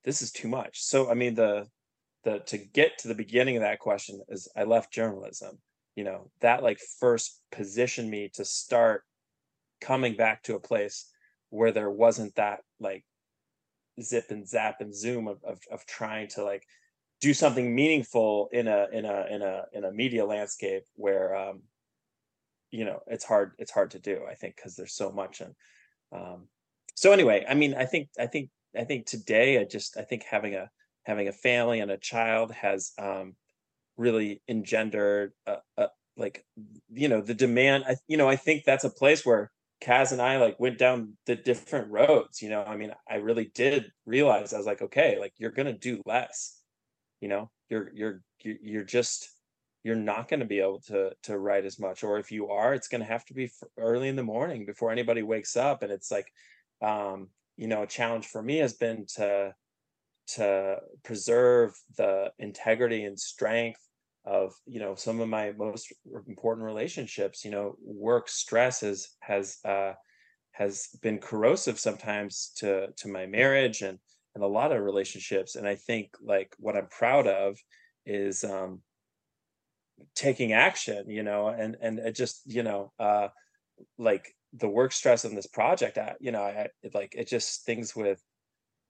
[0.04, 0.84] this is too much.
[0.84, 1.68] So i mean the
[2.26, 5.58] the to get to the beginning of that question is i left journalism
[5.96, 6.30] you know?
[6.42, 9.04] That like first positioned me to start
[9.84, 11.12] coming back to a place
[11.50, 13.04] where there wasn't that like
[14.02, 16.64] zip and zap and zoom of of, of trying to like
[17.22, 21.62] do something meaningful in a in a in a in a media landscape where um
[22.72, 25.54] you know it's hard it's hard to do i think because there's so much and
[26.12, 26.48] um
[26.96, 30.24] so anyway i mean i think i think i think today i just i think
[30.24, 30.70] having a
[31.04, 33.36] having a family and a child has um
[33.96, 36.44] really engendered a, a like
[36.92, 39.52] you know the demand i you know i think that's a place where
[39.84, 42.64] Caz and I like went down the different roads, you know.
[42.64, 46.62] I mean, I really did realize I was like, okay, like you're gonna do less,
[47.20, 47.52] you know.
[47.70, 49.30] You're you're you're just
[49.84, 52.88] you're not to be able to to write as much, or if you are, it's
[53.02, 55.84] to have to be early in the morning before anybody wakes up.
[55.84, 56.32] And it's like,
[56.82, 59.54] um, you know, a challenge for me has been to
[60.26, 63.82] to preserve the integrity and strength
[64.26, 65.92] of you know some of my most
[66.28, 69.92] important relationships you know work stress has has uh
[70.54, 74.00] has been corrosive sometimes to to my marriage and
[74.36, 75.56] and a lot of relationships.
[75.56, 77.58] And i think like what i'm proud of
[78.06, 78.82] is um
[80.16, 83.28] taking action you know and and it just you know uh
[83.98, 87.66] like the work stress in this project I, you know i it, like it just
[87.66, 88.22] things with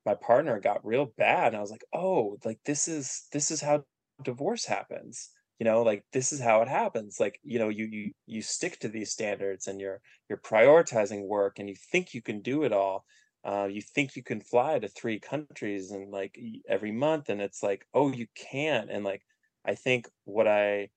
[0.06, 1.48] my partner got real bad.
[1.48, 3.84] And i was like oh like this is this is how
[4.24, 8.12] divorce happens you know like this is how it happens like you know you you
[8.26, 12.42] you stick to these standards and you're you're prioritizing work and you think you can
[12.42, 13.06] do it all
[13.46, 17.62] uh, you think you can fly to three countries and like every month and it's
[17.62, 19.22] like oh you can't and like
[19.66, 20.90] i think what i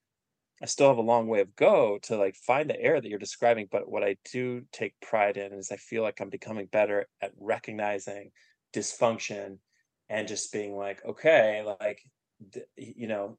[0.63, 3.19] i still have a long way of go to like find the air that you're
[3.19, 7.07] describing but what i do take pride in is i feel like i'm becoming better
[7.21, 8.31] at recognizing
[8.75, 9.59] dysfunction
[10.09, 12.01] and just being like okay like
[12.77, 13.39] you know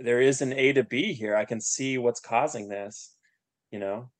[0.00, 1.36] there is an A to B here.
[1.36, 3.14] I can see what's causing this,
[3.70, 4.10] you know?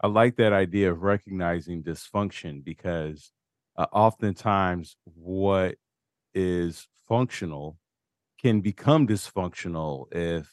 [0.00, 3.32] I like that idea of recognizing dysfunction because
[3.76, 5.74] uh, oftentimes what
[6.34, 7.76] is functional
[8.40, 10.48] can become dysfunctional if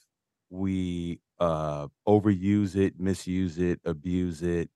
[0.49, 4.69] we uh, overuse it, misuse it, abuse it,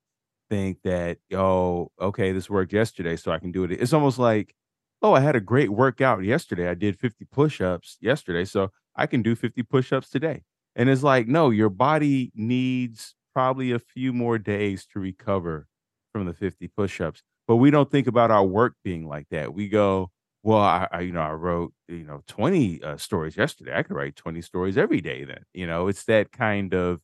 [0.49, 3.71] think that, oh, okay, this worked yesterday, so I can do it.
[3.71, 4.53] It's almost like,
[5.01, 6.67] oh, I had a great workout yesterday.
[6.69, 10.43] I did 50 push ups yesterday, so I can do 50 push ups today.
[10.75, 15.67] And it's like, no, your body needs probably a few more days to recover
[16.13, 17.23] from the 50 push ups.
[17.47, 19.53] But we don't think about our work being like that.
[19.53, 20.11] We go,
[20.43, 23.75] well, I, I you know, I wrote, you know, 20 uh, stories yesterday.
[23.75, 25.43] I could write 20 stories every day then.
[25.53, 27.01] You know, it's that kind of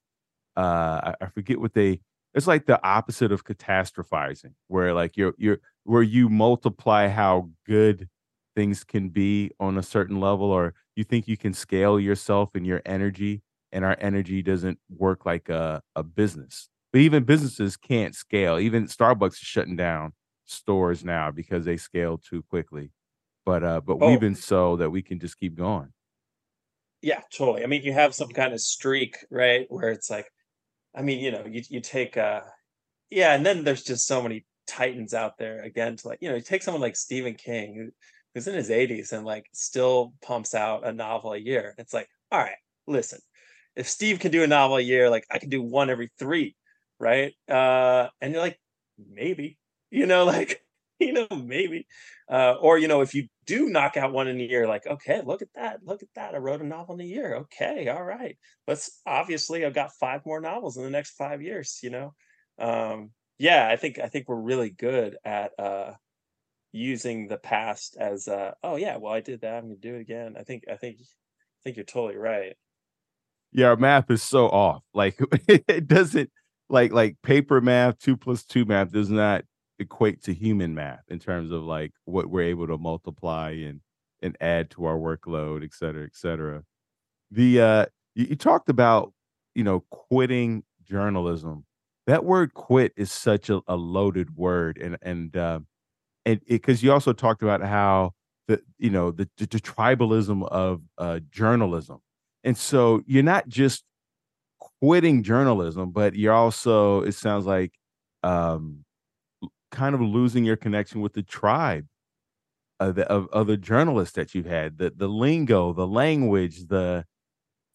[0.55, 2.01] uh I, I forget what they
[2.37, 8.07] it's like the opposite of catastrophizing where like you're you're where you multiply how good
[8.55, 12.65] things can be on a certain level or you think you can scale yourself and
[12.65, 16.69] your energy and our energy doesn't work like a, a business.
[16.93, 18.59] But even businesses can't scale.
[18.59, 20.13] Even Starbucks is shutting down
[20.45, 22.91] stores now because they scale too quickly.
[23.45, 25.91] But uh, but we've Oh, been so that we can just keep going.
[27.01, 27.63] yeah, totally.
[27.63, 29.65] I mean, you have some kind of streak, right?
[29.69, 30.27] Where it's like,
[30.95, 32.41] I mean, you know, you you take uh
[33.09, 36.35] yeah, and then there's just so many titans out there again to like, you know,
[36.35, 37.91] you take someone like Stephen King who
[38.33, 41.73] who's in his 80s and like still pumps out a novel a year.
[41.77, 43.19] It's like, all right, listen,
[43.75, 46.55] if Steve can do a novel a year, like I can do one every three,
[46.99, 47.33] right?
[47.49, 48.59] Uh, and you're like,
[48.97, 49.57] maybe,
[49.91, 50.61] you know, like,
[50.99, 51.87] you know, maybe.
[52.29, 55.21] Uh, or, you know, if you do knock out one in a year, like, okay,
[55.23, 56.35] look at that, look at that.
[56.35, 57.35] I wrote a novel in a year.
[57.35, 58.37] Okay, all right.
[58.67, 62.13] Let's obviously I've got five more novels in the next five years, you know.
[62.59, 65.93] Um, yeah, I think I think we're really good at uh
[66.71, 70.01] using the past as uh oh yeah, well I did that, I'm gonna do it
[70.01, 70.35] again.
[70.37, 72.55] I think I think I think you're totally right.
[73.51, 74.83] Yeah, our math is so off.
[74.93, 76.31] Like it doesn't
[76.69, 79.45] like like paper math, two plus two math does not
[79.79, 83.81] equate to human math in terms of like what we're able to multiply and
[84.21, 86.63] and add to our workload, et cetera, et cetera.
[87.31, 87.85] The uh
[88.15, 89.13] you, you talked about,
[89.53, 91.65] you know, quitting journalism.
[92.07, 95.59] That word quit is such a, a loaded word and and uh
[96.25, 98.13] and because you also talked about how
[98.47, 101.99] the you know the, the, the tribalism of uh journalism.
[102.43, 103.83] And so you're not just
[104.79, 107.73] quitting journalism, but you're also, it sounds like,
[108.23, 108.85] um,
[109.71, 111.87] kind of losing your connection with the tribe
[112.79, 117.05] of the of other journalists that you've had, the the lingo, the language, the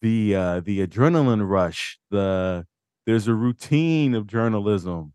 [0.01, 2.65] the uh, the adrenaline rush, the
[3.05, 5.13] there's a routine of journalism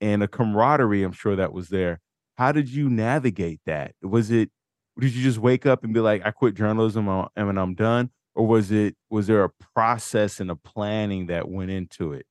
[0.00, 1.02] and a camaraderie.
[1.02, 2.00] I'm sure that was there.
[2.36, 3.94] How did you navigate that?
[4.02, 4.50] Was it
[4.98, 8.10] did you just wake up and be like, I quit journalism uh, and I'm done,
[8.34, 12.26] or was it was there a process and a planning that went into it?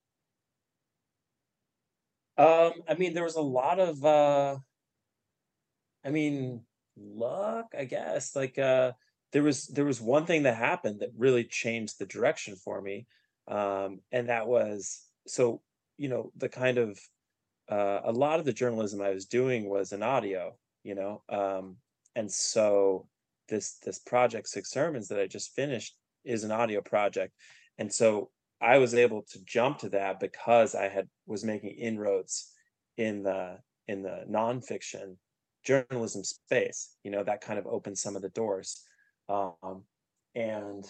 [2.38, 4.56] Um, I mean, there was a lot of uh
[6.04, 6.62] I mean,
[6.96, 8.36] luck, I guess.
[8.36, 8.92] Like uh
[9.32, 13.06] there was there was one thing that happened that really changed the direction for me.
[13.48, 15.60] Um, and that was so,
[15.96, 16.98] you know, the kind of
[17.70, 21.76] uh, a lot of the journalism I was doing was in audio, you know, um,
[22.14, 23.08] and so
[23.48, 27.34] this this project Six Sermons that I just finished is an audio project,
[27.78, 32.52] and so I was able to jump to that because I had was making inroads
[32.96, 35.16] in the in the nonfiction
[35.64, 36.96] journalism space.
[37.04, 38.82] You know, that kind of opened some of the doors,
[39.28, 39.84] um,
[40.34, 40.84] and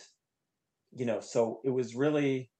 [0.95, 2.51] you know, so it was really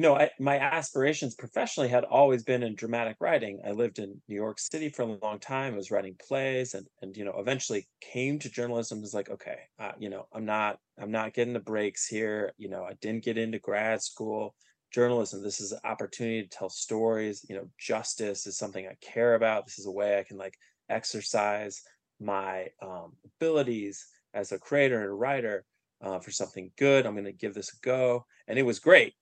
[0.00, 3.60] you know, I, my aspirations professionally had always been in dramatic writing.
[3.66, 5.74] I lived in New York City for a long time.
[5.74, 9.02] I was writing plays, and and you know, eventually came to journalism.
[9.02, 12.54] Was like, okay, uh, you know, I'm not I'm not getting the breaks here.
[12.56, 14.54] You know, I didn't get into grad school.
[14.90, 15.42] Journalism.
[15.42, 17.44] This is an opportunity to tell stories.
[17.46, 19.66] You know, justice is something I care about.
[19.66, 20.54] This is a way I can like
[20.88, 21.82] exercise
[22.18, 25.66] my um, abilities as a creator and a writer
[26.00, 27.04] uh, for something good.
[27.04, 29.12] I'm going to give this a go, and it was great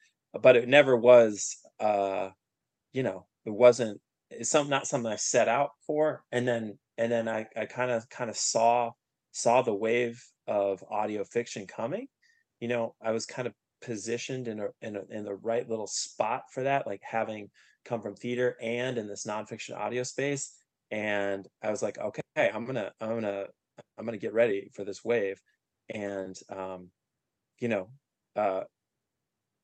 [0.40, 2.28] but it never was uh
[2.92, 6.22] you know it wasn't it's some not something i set out for.
[6.32, 8.92] And then and then i i kind of kind of saw
[9.32, 12.08] saw the wave of audio fiction coming.
[12.60, 15.86] You know i was kind of positioned in a in a in the right little
[15.86, 17.48] spot for that like having
[17.84, 20.54] come from theater and in this nonfiction audio space.
[20.90, 23.44] And i was like okay i'm gonna i'm gonna
[23.98, 25.40] i'm gonna get ready for this wave.
[25.90, 26.90] And um
[27.60, 27.88] you know
[28.36, 28.64] uh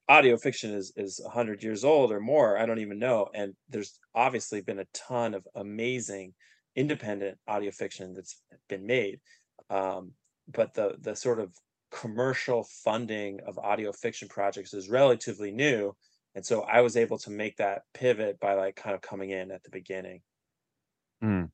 [0.09, 3.99] audio fiction is is 100 years old or more i don't even know and there's
[4.15, 6.35] obviously been a ton of amazing
[6.77, 9.21] independent audio fiction that's been made
[9.71, 10.13] um,
[10.49, 11.55] but the the sort of
[11.91, 15.93] commercial funding of audio fiction projects is relatively new
[16.35, 19.51] and so i was able to make that pivot by like kind of coming in
[19.51, 20.21] at the beginning
[21.23, 21.51] Mm.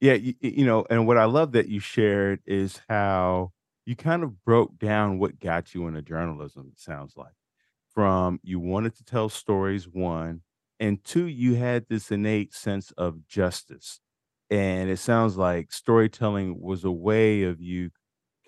[0.00, 3.52] Yeah, you, you know, and what I love that you shared is how
[3.86, 6.70] you kind of broke down what got you into journalism.
[6.72, 7.34] It sounds like
[7.94, 10.42] from you wanted to tell stories, one,
[10.80, 14.00] and two, you had this innate sense of justice.
[14.50, 17.90] And it sounds like storytelling was a way of you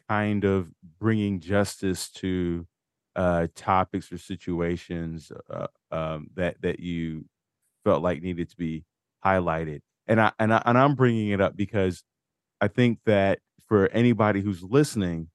[0.09, 2.67] kind of bringing justice to
[3.17, 7.25] uh, topics or situations uh, um, that that you
[7.85, 8.85] felt like needed to be
[9.25, 9.81] highlighted.
[10.07, 12.03] And I and I and I'm bringing it up because
[12.61, 13.39] I think that
[13.69, 15.29] for anybody who's listening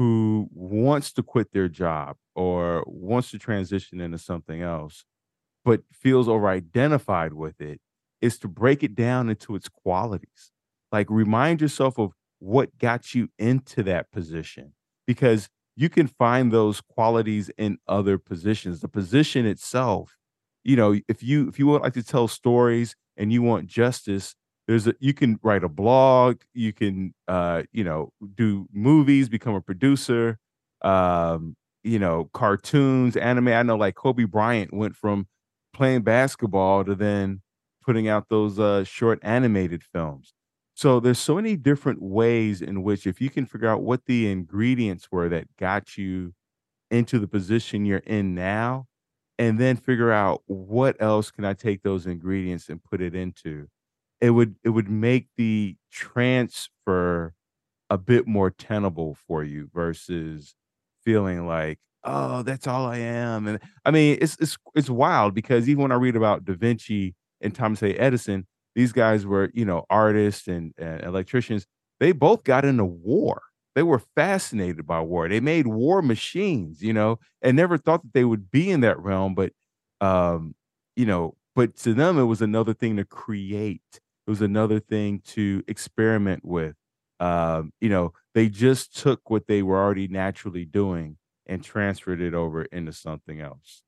[0.00, 5.04] who wants to quit their job or wants to transition into something else,
[5.64, 7.80] but feels over identified with it,
[8.20, 10.52] is to break it down into its qualities.
[10.92, 14.72] Like remind yourself of what got you into that position
[15.06, 18.80] because you can find those qualities in other positions.
[18.80, 20.16] The position itself,
[20.64, 24.34] you know, if you if you would like to tell stories and you want justice,
[24.68, 29.54] there's a you can write a blog, you can uh, you know, do movies, become
[29.54, 30.38] a producer,
[30.82, 33.48] um, you know, cartoons, anime.
[33.48, 35.26] I know like Kobe Bryant went from
[35.72, 37.42] playing basketball to then
[37.84, 40.34] putting out those uh short animated films.
[40.74, 44.30] So there's so many different ways in which if you can figure out what the
[44.30, 46.32] ingredients were that got you
[46.90, 48.86] into the position you're in now,
[49.38, 53.68] and then figure out what else can I take those ingredients and put it into,
[54.20, 57.34] it would it would make the transfer
[57.90, 60.54] a bit more tenable for you versus
[61.04, 65.68] feeling like, "Oh, that's all I am." And I mean, it's it's it's wild because
[65.68, 67.94] even when I read about Da Vinci and Thomas A.
[67.96, 71.66] Edison, these guys were, you know, artists and, and electricians.
[72.00, 73.42] They both got into war.
[73.74, 75.28] They were fascinated by war.
[75.28, 78.98] They made war machines, you know, and never thought that they would be in that
[79.00, 79.34] realm.
[79.34, 79.52] But,
[80.00, 80.54] um,
[80.96, 83.82] you know, but to them, it was another thing to create.
[84.30, 86.76] It was another thing to experiment with.
[87.18, 91.16] Um, you know, they just took what they were already naturally doing
[91.46, 93.82] and transferred it over into something else.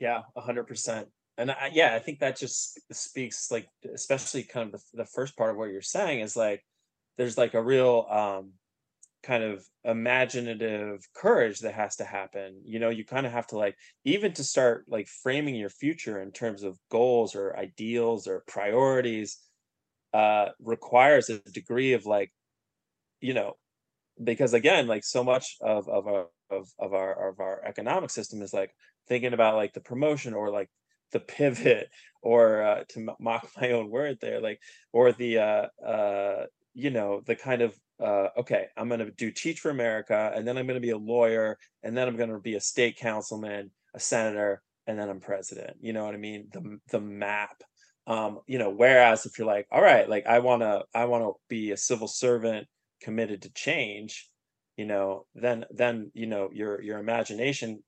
[0.00, 1.06] Yeah, a 100%.
[1.38, 5.36] And I, yeah, I think that just speaks like, especially kind of the, the first
[5.36, 6.64] part of what you're saying is like,
[7.16, 8.54] there's like a real um,
[9.22, 12.60] kind of imaginative courage that has to happen.
[12.64, 16.20] You know, you kind of have to like, even to start like framing your future
[16.20, 19.38] in terms of goals or ideals or priorities,
[20.12, 22.32] uh, requires a degree of like,
[23.20, 23.54] you know,
[24.22, 28.42] because again, like so much of of our of, of our of our economic system
[28.42, 28.72] is like
[29.08, 30.68] thinking about like the promotion or like
[31.12, 31.88] the pivot
[32.22, 34.60] or uh, to mock my own word there like
[34.92, 39.30] or the uh uh you know the kind of uh okay i'm going to do
[39.30, 42.30] teach for america and then i'm going to be a lawyer and then i'm going
[42.30, 45.76] to be a state councilman a senator and then i'm president.
[45.80, 46.48] You know what i mean?
[46.52, 47.62] The the map.
[48.06, 51.24] Um you know whereas if you're like all right like i want to i want
[51.24, 52.66] to be a civil servant
[53.02, 54.28] committed to change
[54.76, 57.82] you know then then you know your your imagination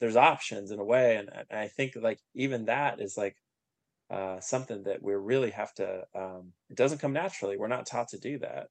[0.00, 1.16] there's options in a way.
[1.16, 3.36] And, and i think like even that is like
[4.10, 7.56] uh something that we really have to um it doesn't come naturally.
[7.56, 8.68] We're not taught to do that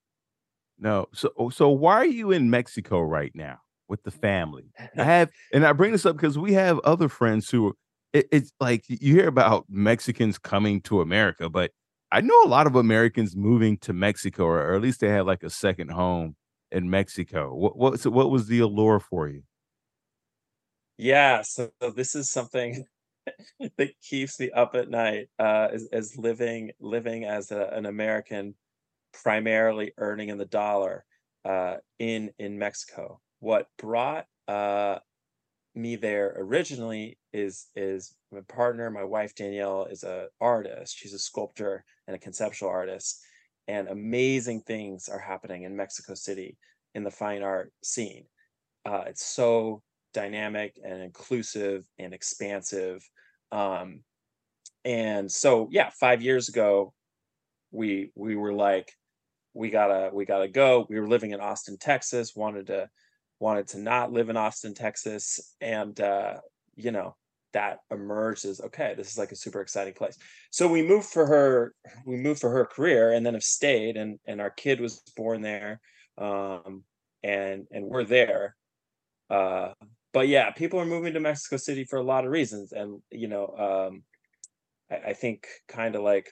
[0.81, 1.07] No.
[1.13, 4.71] So oh, so why are you in Mexico right now with the family?
[4.97, 7.73] I have and I bring this up because we have other friends who
[8.11, 11.71] it, it's like you hear about Mexicans coming to America, but
[12.11, 15.25] I know a lot of Americans moving to Mexico, or, or at least they had
[15.25, 16.35] like a second home
[16.69, 17.55] in Mexico.
[17.55, 19.43] What what what was the allure for you?
[21.01, 22.85] yeah so, so this is something
[23.77, 28.53] that keeps me up at night uh is, is living living as a, an american
[29.13, 31.05] primarily earning in the dollar
[31.45, 34.97] uh in in mexico what brought uh
[35.75, 40.97] me there originally is is my partner, my wife Danielle is a artist.
[40.97, 43.21] She's a sculptor and a conceptual artist,
[43.67, 46.57] and amazing things are happening in Mexico City
[46.93, 48.25] in the fine art scene.
[48.85, 49.81] Uh, it's so
[50.13, 53.07] dynamic and inclusive and expansive.
[53.51, 54.03] Um,
[54.83, 56.93] and so yeah, five years ago,
[57.71, 58.91] we we were like,
[59.53, 60.85] we gotta we gotta go.
[60.89, 62.89] We were living in Austin, Texas, wanted to
[63.39, 66.37] wanted to not live in Austin, Texas, and uh,
[66.75, 67.15] you know,
[67.53, 70.17] that emerged as okay, this is like a super exciting place.
[70.51, 71.73] So we moved for her,
[72.05, 75.41] we moved for her career and then have stayed and and our kid was born
[75.41, 75.81] there.
[76.17, 76.83] Um
[77.23, 78.55] and and we're there.
[79.29, 79.73] Uh
[80.13, 82.71] but yeah, people are moving to Mexico City for a lot of reasons.
[82.71, 83.47] And you know,
[83.89, 84.03] um
[84.89, 86.31] I, I think kind of like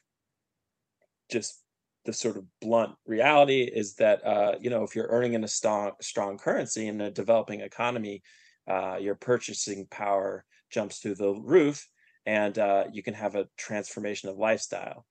[1.30, 1.62] just
[2.10, 5.48] the sort of blunt reality is that uh, you know if you're earning in a
[5.48, 8.24] strong strong currency in a developing economy,
[8.68, 11.88] uh, your purchasing power jumps through the roof,
[12.26, 15.06] and uh, you can have a transformation of lifestyle,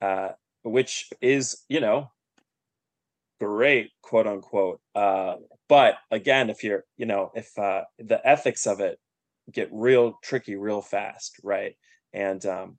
[0.00, 0.28] uh,
[0.62, 2.12] which is you know
[3.40, 4.80] great quote unquote.
[4.94, 5.34] Uh,
[5.68, 9.00] but again, if you're you know if uh, the ethics of it
[9.50, 11.74] get real tricky real fast, right?
[12.12, 12.78] And um,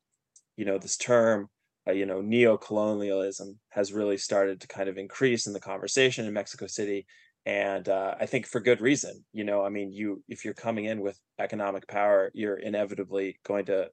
[0.55, 1.49] you know this term
[1.87, 6.33] uh, you know, neo-colonialism has really started to kind of increase in the conversation in
[6.33, 7.05] Mexico City,
[7.45, 9.23] and uh, I think for good reason.
[9.33, 13.65] You know, I mean, you if you're coming in with economic power, you're inevitably going
[13.65, 13.89] to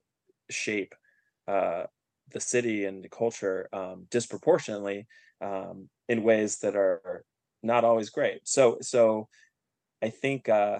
[0.49, 0.95] shape
[1.47, 1.83] uh,
[2.31, 5.07] the city and the culture um, disproportionately
[5.41, 7.23] um, in ways that are
[7.61, 8.47] not always great.
[8.47, 9.27] So, so
[10.01, 10.49] I think.
[10.49, 10.79] Uh,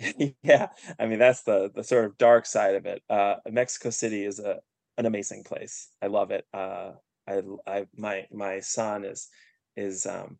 [0.44, 3.02] yeah, I mean that's the the sort of dark side of it.
[3.10, 4.60] Uh, Mexico City is a
[4.98, 5.88] an amazing place.
[6.02, 6.44] I love it.
[6.52, 6.92] Uh,
[7.26, 9.28] I I my my son is
[9.76, 10.38] is um,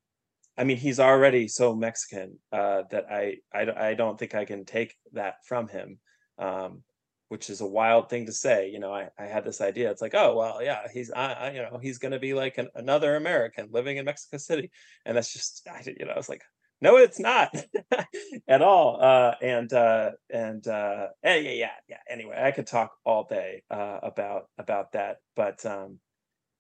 [0.59, 4.65] I mean, he's already so Mexican uh, that I, I I don't think I can
[4.65, 5.99] take that from him,
[6.39, 6.83] um,
[7.29, 8.69] which is a wild thing to say.
[8.69, 9.91] You know, I, I had this idea.
[9.91, 12.59] It's like, oh well, yeah, he's I, I you know he's going to be like
[12.59, 14.71] an, another American living in Mexico City,
[15.07, 16.43] and that's just I, you know I was like,
[16.81, 17.55] no, it's not
[18.49, 19.03] at all.
[19.03, 21.97] Uh, and uh, and uh, yeah, yeah, yeah.
[22.09, 25.99] Anyway, I could talk all day uh, about about that, but um,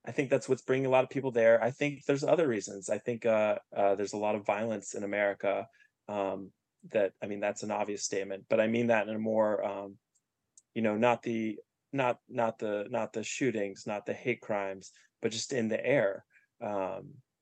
[0.06, 1.62] I think that's what's bringing a lot of people there.
[1.62, 2.88] I think there's other reasons.
[2.88, 5.66] I think uh, uh, there's a lot of violence in America.
[6.08, 6.50] Um,
[6.92, 9.96] that I mean, that's an obvious statement, but I mean that in a more, um,
[10.74, 11.58] you know, not the
[11.92, 16.24] not not the not the shootings, not the hate crimes, but just in the air.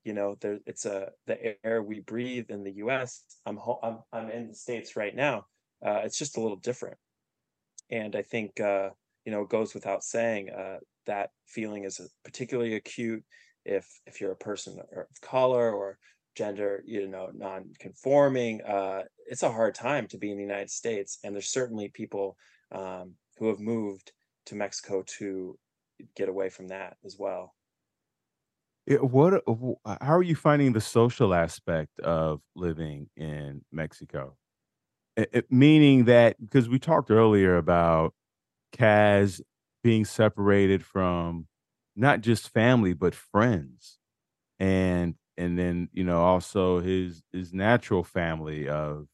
[0.07, 3.99] You know there it's a the air we breathe in the US I'm ho- I'm,
[4.13, 5.47] I'm in the states right now
[5.85, 6.97] uh, it's just a little different.
[7.91, 8.91] And I think uh,
[9.25, 13.25] you know it goes without saying uh, that feeling is particularly acute
[13.65, 15.99] if if you're a person of color or
[16.37, 21.19] gender you know non-conforming uh, it's a hard time to be in the United States.
[21.25, 22.37] And there's certainly people
[22.71, 24.13] um, who have moved
[24.47, 25.59] to Mexico to
[26.15, 27.57] get away from that as well
[28.89, 29.53] What uh,
[29.85, 34.37] uh, how are you finding the social aspect of living in Mexico?
[35.17, 38.15] Eh eh, meaning that because we talked earlier about
[38.77, 39.41] Caz
[39.85, 41.49] being separated from
[41.97, 43.99] not just family, but friends,
[44.61, 49.09] and and then, you know, also his his natural family of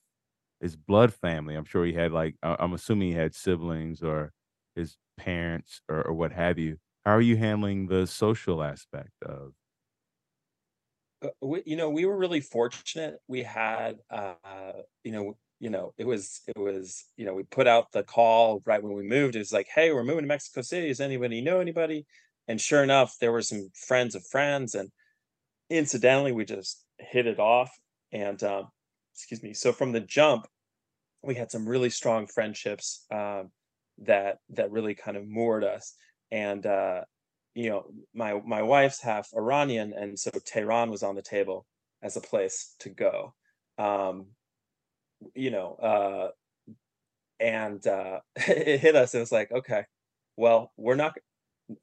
[0.61, 1.55] his blood family.
[1.57, 4.33] I'm sure he had, like I'm assuming he had siblings or
[4.77, 6.79] his parents or or what have you.
[7.05, 9.53] How are you handling the social aspect of
[11.41, 13.18] we, you know, we were really fortunate.
[13.29, 14.35] We had, uh,
[15.05, 18.61] you know, you know, it was, it was, you know, we put out the call
[18.66, 19.37] right when we moved.
[19.37, 20.89] It was like, hey, we're moving to Mexico City.
[20.89, 22.05] Does anybody know anybody?
[22.49, 24.91] And sure enough, there were some friends of friends, and
[25.70, 27.70] incidentally, we just hit it off.
[28.12, 28.68] And um,
[29.14, 29.55] excuse me.
[29.55, 30.47] So from the jump,
[31.23, 33.51] we had some really strong friendships um,
[33.99, 35.95] that that really kind of moored us.
[36.33, 37.03] And uh,
[37.55, 41.66] you know, my my wife's half Iranian, and so Tehran was on the table
[42.03, 43.34] as a place to go.
[43.78, 44.26] Um,
[45.34, 46.28] you know, uh,
[47.40, 49.14] and uh, it hit us.
[49.14, 49.84] It was like, okay,
[50.36, 51.16] well, we're not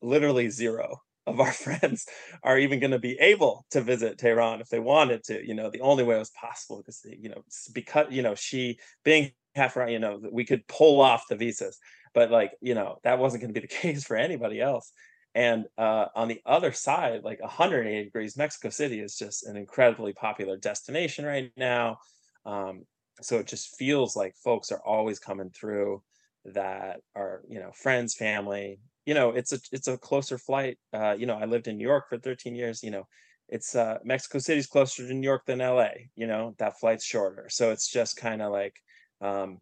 [0.01, 2.07] literally zero of our friends
[2.43, 5.45] are even going to be able to visit Tehran if they wanted to.
[5.45, 7.43] You know, the only way it was possible because you know
[7.73, 11.77] because you know she being half right, you know, we could pull off the visas,
[12.13, 14.91] but like you know that wasn't going to be the case for anybody else.
[15.39, 20.11] And uh, on the other side, like 180 degrees, Mexico City is just an incredibly
[20.11, 21.99] popular destination right now.
[22.45, 22.83] Um,
[23.21, 26.03] so it just feels like folks are always coming through
[26.43, 28.81] that are, you know, friends, family.
[29.05, 30.77] You know, it's a it's a closer flight.
[30.91, 32.83] Uh, you know, I lived in New York for 13 years.
[32.83, 33.07] You know,
[33.47, 36.09] it's uh, Mexico City's closer to New York than LA.
[36.17, 37.47] You know, that flight's shorter.
[37.49, 38.75] So it's just kind of like,
[39.21, 39.59] um,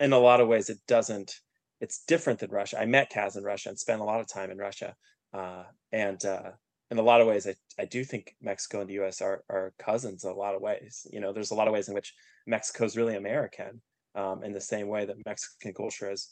[0.00, 1.32] in a lot of ways, it doesn't
[1.80, 2.80] it's different than Russia.
[2.80, 4.94] I met Caz in Russia and spent a lot of time in Russia.
[5.32, 6.50] Uh, and uh,
[6.90, 9.74] in a lot of ways, I, I do think Mexico and the US are, are
[9.78, 11.06] cousins in a lot of ways.
[11.12, 12.14] You know, there's a lot of ways in which
[12.46, 13.82] Mexico is really American
[14.14, 16.30] um, in the same way that Mexican culture is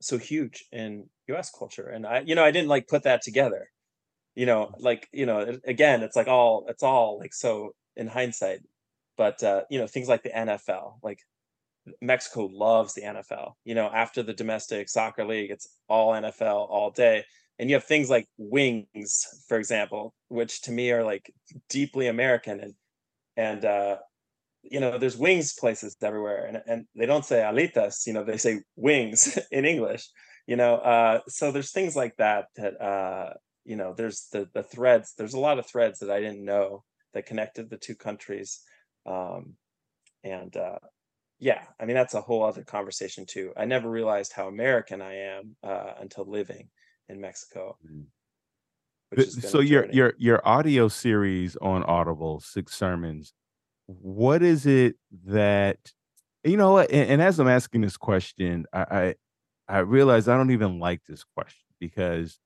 [0.00, 1.88] so huge in US culture.
[1.88, 3.70] And I, you know, I didn't like put that together,
[4.36, 8.60] you know, like, you know, again, it's like all, it's all like so in hindsight,
[9.16, 11.18] but, uh, you know, things like the NFL, like
[12.00, 13.52] Mexico loves the NFL.
[13.64, 17.24] You know, after the domestic soccer league, it's all NFL all day.
[17.58, 21.32] And you have things like wings, for example, which to me are like
[21.68, 22.74] deeply American and
[23.36, 23.96] and uh
[24.62, 28.36] you know, there's wings places everywhere and and they don't say alitas, you know, they
[28.36, 30.08] say wings in English,
[30.46, 30.76] you know.
[30.76, 33.32] Uh so there's things like that that uh
[33.64, 36.84] you know, there's the the threads, there's a lot of threads that I didn't know
[37.14, 38.60] that connected the two countries.
[39.04, 39.54] Um
[40.22, 40.78] and uh
[41.38, 43.52] yeah, I mean, that's a whole other conversation too.
[43.56, 46.68] I never realized how American I am uh, until living
[47.08, 47.76] in Mexico,
[49.16, 53.32] has been so your your your audio series on Audible, 6 sermons,
[53.86, 55.78] what is it that
[56.44, 59.14] you know what, and and as I'm asking this question, I
[59.68, 62.38] I I realize I don't even like this question because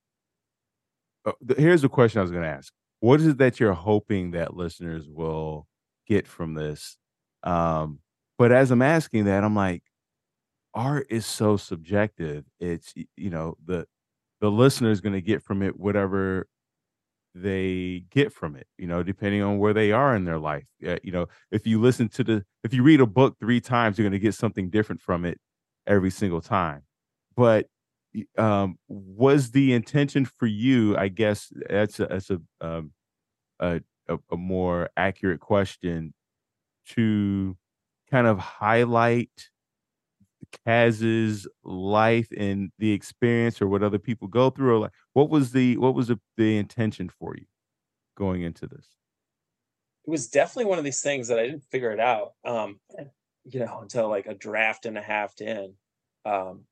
[1.26, 2.72] uh, here's the question I was gonna ask.
[3.00, 5.66] What is it that you're hoping that listeners will
[6.06, 6.96] get from this?
[7.42, 7.98] Um,
[8.38, 9.82] but as I'm asking that, I'm like,
[10.74, 12.44] art is so subjective.
[12.60, 13.86] It's, you know, the
[14.40, 16.48] the listener is gonna get from it whatever
[17.34, 20.66] they get from it, you know, depending on where they are in their life.
[20.80, 24.06] You know, if you listen to the if you read a book 3 times, you're
[24.08, 25.38] gonna get something different from it
[25.86, 26.82] every single time.
[27.36, 27.68] But,
[28.38, 32.92] um, was the intention for you, I guess that's a that's a, um,
[33.60, 36.14] a a, a more accurate question
[36.90, 37.56] to
[38.12, 39.48] kind of highlight
[40.66, 45.52] Caz's life and the experience or what other people go through or like what was
[45.52, 47.46] the what was the, the intention for you
[48.16, 48.86] going into this?
[50.06, 52.32] It was definitely one of these things that I didn't figure it out.
[52.44, 52.80] Um,
[53.44, 55.74] you know, until like a draft and a half in.
[56.24, 56.64] Um,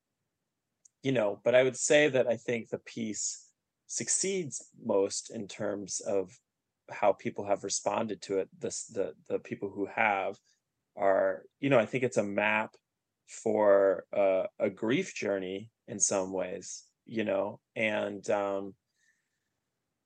[1.03, 3.47] you know, but I would say that I think the piece
[3.87, 6.37] succeeds most in terms of
[6.89, 8.49] how people have responded to it.
[8.59, 10.37] This the the people who have
[10.95, 12.71] are, you know, I think it's a map
[13.27, 18.73] for uh, a grief journey in some ways, you know, and um,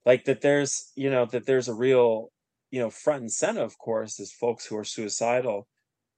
[0.06, 2.32] like that there's, you know, that there's a real,
[2.72, 5.68] you know, front and center, of course, is folks who are suicidal.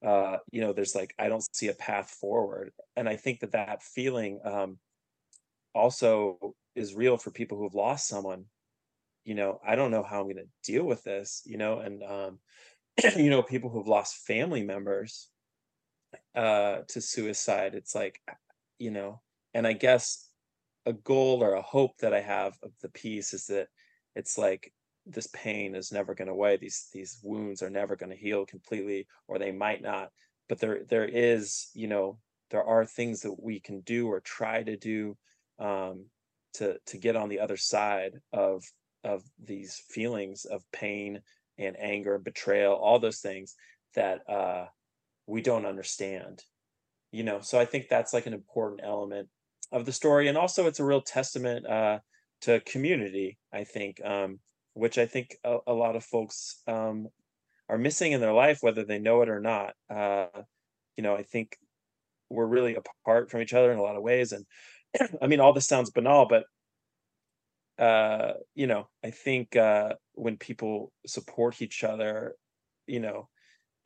[0.04, 2.70] Uh, you know, there's like, I don't see a path forward.
[2.96, 4.78] And I think that that feeling um,
[5.74, 8.44] also is real for people who've lost someone.
[9.24, 12.02] You know, I don't know how I'm going to deal with this, you know, and,
[12.02, 12.38] um,
[13.16, 15.28] you know, people who've lost family members
[16.34, 17.74] uh, to suicide.
[17.74, 18.20] It's like,
[18.78, 19.20] you know,
[19.54, 20.28] and I guess
[20.86, 23.68] a goal or a hope that I have of the piece is that
[24.14, 24.72] it's like
[25.06, 26.56] this pain is never going away.
[26.56, 30.10] These these wounds are never going to heal completely, or they might not.
[30.48, 32.18] But there there is, you know,
[32.50, 35.16] there are things that we can do or try to do
[35.58, 36.06] um,
[36.54, 38.64] to to get on the other side of
[39.04, 41.20] of these feelings of pain
[41.58, 43.54] and anger, and betrayal, all those things
[43.94, 44.66] that uh,
[45.26, 46.42] we don't understand
[47.10, 47.40] you know?
[47.40, 49.28] So i think that's like an important element
[49.72, 51.98] of the story and also it's a real testament uh
[52.40, 54.38] to community i think um
[54.72, 57.08] which i think a, a lot of folks um
[57.68, 59.74] are missing in their life whether they know it or not.
[59.90, 60.26] Uh
[60.96, 61.56] you know i think
[62.30, 64.46] we're really apart from each other in a lot of ways and
[65.22, 66.44] i mean all this sounds banal but
[67.78, 72.34] uh you know i think uh when people support each other
[72.86, 73.28] you know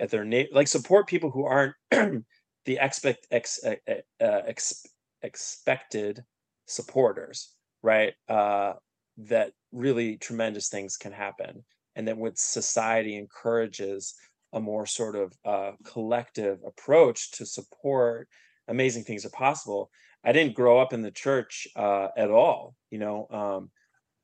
[0.00, 3.74] at their na- like support people who aren't the expect ex, uh,
[4.20, 4.86] ex,
[5.22, 6.24] expected
[6.66, 8.14] supporters right?
[8.28, 8.74] Uh
[9.18, 11.64] that really tremendous things can happen.
[11.96, 14.14] And then when society encourages
[14.54, 18.28] a more sort of uh, collective approach to support
[18.68, 19.90] amazing things are possible.
[20.24, 23.70] I didn't grow up in the church uh, at all you know um,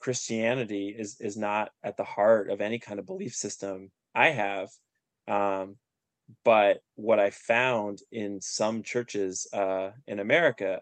[0.01, 4.69] christianity is is not at the heart of any kind of belief system i have
[5.29, 5.77] um,
[6.45, 10.81] but what I found in some churches uh, in America,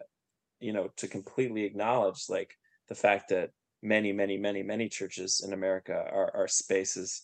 [0.59, 2.55] you know, to completely acknowledge like
[2.89, 3.51] the fact that
[3.81, 7.23] many, many, many, many churches in America are, are spaces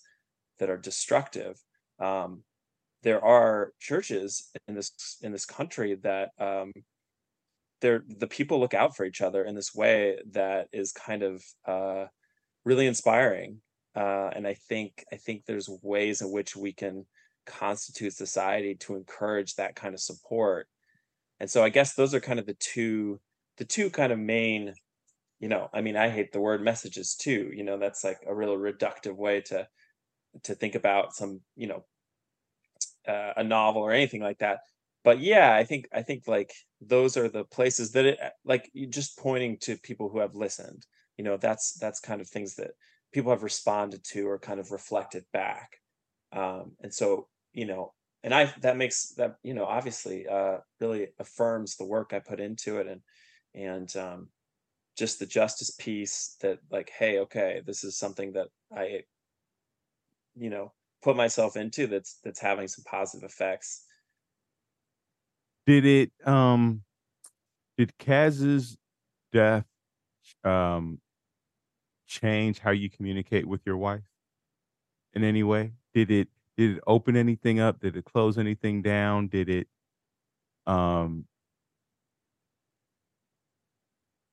[0.60, 1.60] that are destructive.
[2.00, 2.44] Um,
[3.02, 6.72] there are churches in this in this country that um,
[7.84, 11.44] they're the people look out for each other in this way that is kind of
[11.68, 12.06] uh,
[12.66, 13.60] really inspiring.
[13.96, 17.06] Uh, and I think I think there's ways in which we can
[17.46, 20.68] constitute society to encourage that kind of support
[21.40, 23.20] and so i guess those are kind of the two
[23.58, 24.74] the two kind of main
[25.42, 28.34] you know i mean i hate the word messages too you know that's like a
[28.34, 29.68] real reductive way to
[30.44, 31.84] to think about some you know
[33.08, 34.60] uh, a novel or anything like that
[35.04, 39.18] but yeah i think i think like those are the places that it like just
[39.18, 40.86] pointing to people who have listened
[41.18, 42.72] you know that's that's kind of things that
[43.14, 45.78] people have responded to or kind of reflected back.
[46.32, 47.94] Um, and so you know
[48.24, 52.40] and i that makes that you know obviously uh really affirms the work i put
[52.40, 53.02] into it and
[53.54, 54.30] and um
[54.98, 59.02] just the justice piece that like hey okay this is something that i
[60.36, 60.72] you know
[61.04, 63.84] put myself into that's that's having some positive effects
[65.66, 66.84] did it um
[67.78, 68.78] did caz's
[69.32, 69.66] death
[70.44, 71.00] um
[72.08, 74.04] change how you communicate with your wife
[75.14, 77.80] in any way did it did it open anything up?
[77.80, 79.28] Did it close anything down?
[79.28, 79.68] Did it
[80.66, 81.26] um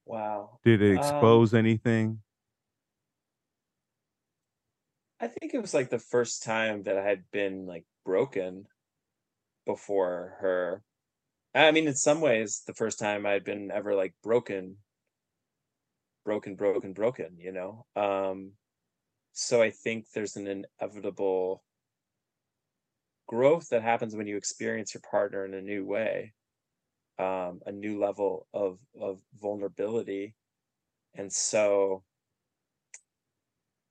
[0.06, 2.20] wow did it um expose anything?
[5.20, 8.66] i think it was like the first time that i had been like broken
[9.66, 10.82] before her
[11.54, 14.76] i mean in some ways the first time i'd been ever like broken
[16.24, 18.52] broken broken broken you know um
[19.32, 21.62] so i think there's an inevitable
[23.30, 26.32] growth that happens when you experience your partner in a new way,
[27.20, 30.34] um, a new level of of vulnerability.
[31.14, 32.02] And so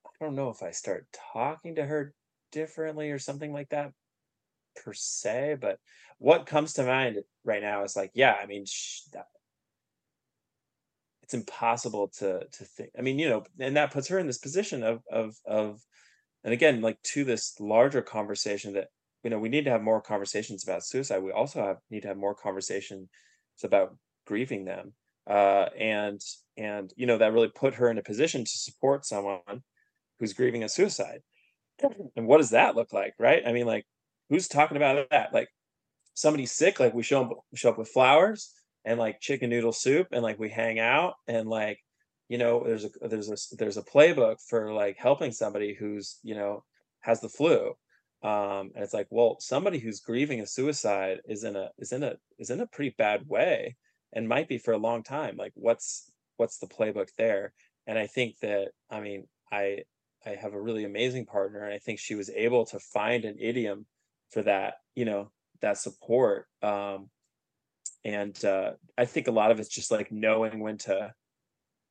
[0.05, 2.14] I don't know if I start talking to her
[2.51, 3.93] differently or something like that
[4.84, 5.80] per se, but
[6.18, 7.20] what comes to mind
[7.50, 9.26] right now is like, yeah, I mean, sh- that,
[11.24, 12.91] it's impossible to to think.
[12.97, 15.82] I mean, you know, and that puts her in this position of of of
[16.43, 18.88] and again, like to this larger conversation that
[19.24, 21.22] you know we need to have more conversations about suicide.
[21.22, 23.10] We also have need to have more conversations
[23.64, 23.95] about
[24.26, 24.93] grieving them,
[25.30, 26.22] uh, and
[26.58, 29.64] and you know that really put her in a position to support someone
[30.20, 31.22] who's grieving a suicide.
[32.16, 33.41] And what does that look like, right?
[33.45, 33.86] I mean, like,
[34.30, 35.34] who's talking about that?
[35.34, 35.47] Like,
[36.20, 38.53] somebody's sick, like we show up, we show up with flowers
[38.86, 41.80] and like chicken noodle soup, and like we hang out, and like,
[42.28, 46.36] you know, there's a there's a there's a playbook for like helping somebody who's you
[46.36, 46.63] know
[47.01, 47.74] has the flu,
[48.24, 52.03] um, and it's like, well, somebody who's grieving a suicide is in a is in
[52.03, 53.76] a is in a pretty bad way,
[54.13, 55.38] and might be for a long time.
[55.38, 57.53] Like, what's what's the playbook there?
[57.88, 59.84] And I think that I mean, I
[60.26, 63.38] I have a really amazing partner, and I think she was able to find an
[63.39, 63.86] idiom
[64.32, 65.32] for that, you know,
[65.62, 66.45] that support.
[66.62, 67.10] Um,
[68.05, 71.14] and uh, I think a lot of it's just like knowing when to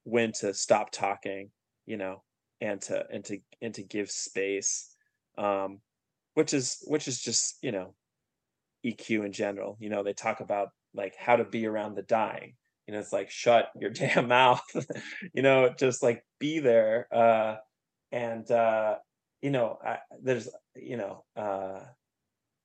[0.05, 1.51] when to stop talking,
[1.87, 2.23] you know,
[2.61, 4.95] and to and to and to give space,
[5.37, 5.81] um,
[6.35, 7.95] which is which is just you know
[8.85, 9.77] EQ in general.
[9.81, 12.55] You know, they talk about like how to be around the dying.
[12.87, 14.63] You know, it's like shut your damn mouth.
[15.35, 17.07] you know, just like be there.
[17.13, 17.57] Uh,
[18.13, 18.97] and uh,
[19.43, 21.81] you know, I, there's you know, uh,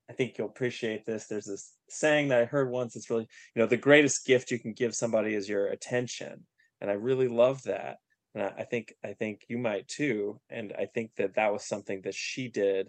[0.08, 1.26] I think you'll appreciate this.
[1.26, 2.94] There's this saying that I heard once.
[2.94, 6.46] It's really, you know, the greatest gift you can give somebody is your attention,
[6.80, 7.98] and I really love that.
[8.34, 10.40] And I, I think I think you might too.
[10.50, 12.88] And I think that that was something that she did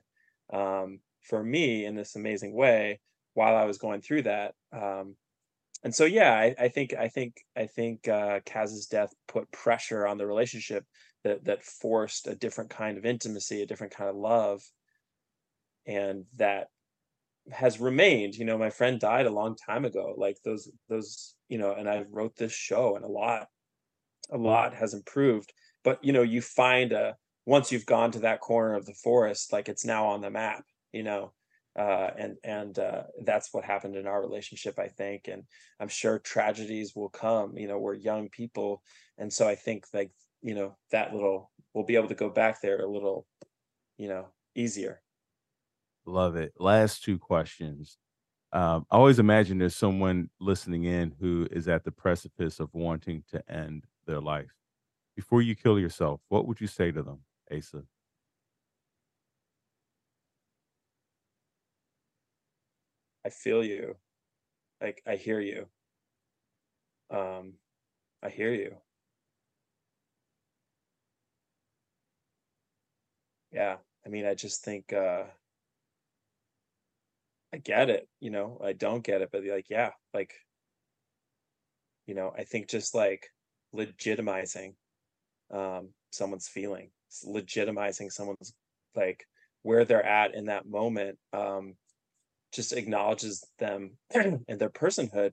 [0.52, 3.00] um, for me in this amazing way
[3.34, 4.54] while I was going through that.
[4.74, 5.16] Um,
[5.84, 10.08] and so, yeah, I, I think I think I think uh, Caz's death put pressure
[10.08, 10.84] on the relationship
[11.24, 14.64] that that forced a different kind of intimacy, a different kind of love,
[15.86, 16.68] and that
[17.52, 18.36] has remained.
[18.36, 20.14] You know, my friend died a long time ago.
[20.18, 23.48] Like those those you know, and I wrote this show, and a lot
[24.32, 25.54] a lot has improved.
[25.84, 27.16] But you know, you find a
[27.46, 30.64] once you've gone to that corner of the forest, like it's now on the map.
[30.92, 31.34] You know,
[31.78, 35.28] uh, and and uh, that's what happened in our relationship, I think.
[35.28, 35.44] And
[35.80, 37.58] I'm sure tragedies will come.
[37.58, 38.82] You know, we're young people,
[39.18, 42.62] and so I think like you know that little we'll be able to go back
[42.62, 43.28] there a little
[43.98, 45.02] you know easier
[46.06, 46.54] Love it.
[46.60, 47.98] Last two questions.
[48.54, 53.24] Um, I always imagine there's someone listening in who is at the precipice of wanting
[53.32, 54.52] to end their life.
[55.16, 57.20] Before you kill yourself, what would you say to them,
[57.56, 57.84] Asa?
[63.26, 63.96] i feel you
[64.82, 65.66] like i hear you
[67.10, 67.54] um
[68.24, 68.76] i hear you
[73.52, 75.24] yeah i mean i just think uh
[77.56, 80.34] i get it you know i don't get it but like yeah like
[82.06, 83.28] you know i think just like
[83.74, 84.74] legitimizing
[85.52, 86.90] um someone's feeling
[87.26, 88.54] legitimizing someone's
[88.96, 89.26] like
[89.64, 91.76] where they're at in that moment um
[92.52, 95.32] just acknowledges them and their personhood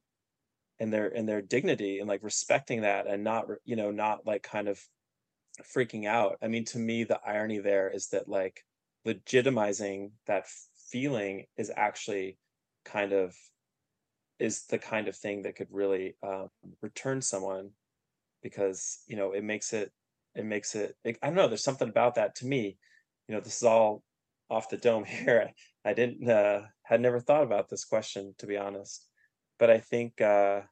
[0.80, 4.42] and their and their dignity and like respecting that and not you know not like
[4.42, 4.80] kind of
[5.62, 6.38] freaking out.
[6.42, 8.64] I mean to me the irony there is that like
[9.06, 10.46] legitimizing that
[10.92, 12.38] feeling is actually
[12.84, 13.34] kind of
[14.38, 16.48] is the kind of thing that could really um,
[16.82, 17.70] return someone
[18.42, 19.92] because you know it makes it
[20.34, 22.76] it makes it, it i don't know there's something about that to me.
[23.28, 24.02] You know this is all
[24.50, 25.50] off the dome here.
[25.84, 29.08] I didn't uh had never thought about this question to be honest.
[29.58, 30.62] But i think uh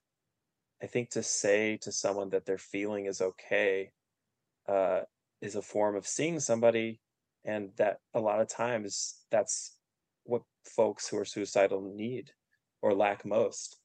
[0.82, 3.92] i think to say to someone that their feeling is okay
[4.68, 5.00] uh
[5.40, 7.00] is a form of seeing somebody
[7.44, 9.76] and that a lot of times that's
[10.24, 12.30] what folks who are suicidal need
[12.82, 13.76] or lack most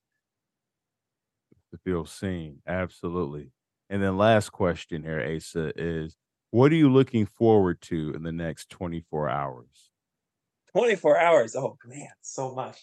[1.71, 2.59] To feel seen.
[2.67, 3.51] Absolutely.
[3.89, 6.15] And then last question here, Asa, is
[6.51, 9.89] what are you looking forward to in the next 24 hours?
[10.71, 12.77] 24 hours oh man so much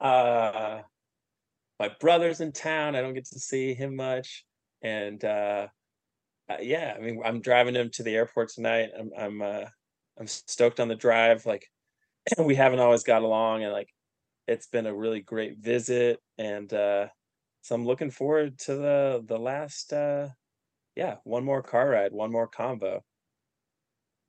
[0.00, 0.78] uh
[1.78, 4.46] my brother's in town i don't get to see him much
[4.80, 5.66] and uh
[6.48, 8.90] uh, yeah, I mean, I'm driving him to the airport tonight.
[8.98, 9.64] I'm I'm uh
[10.18, 11.46] I'm stoked on the drive.
[11.46, 11.66] Like
[12.38, 13.88] we haven't always got along and like
[14.46, 17.06] it's been a really great visit and uh
[17.62, 20.28] so I'm looking forward to the the last uh
[20.96, 23.02] yeah, one more car ride, one more combo.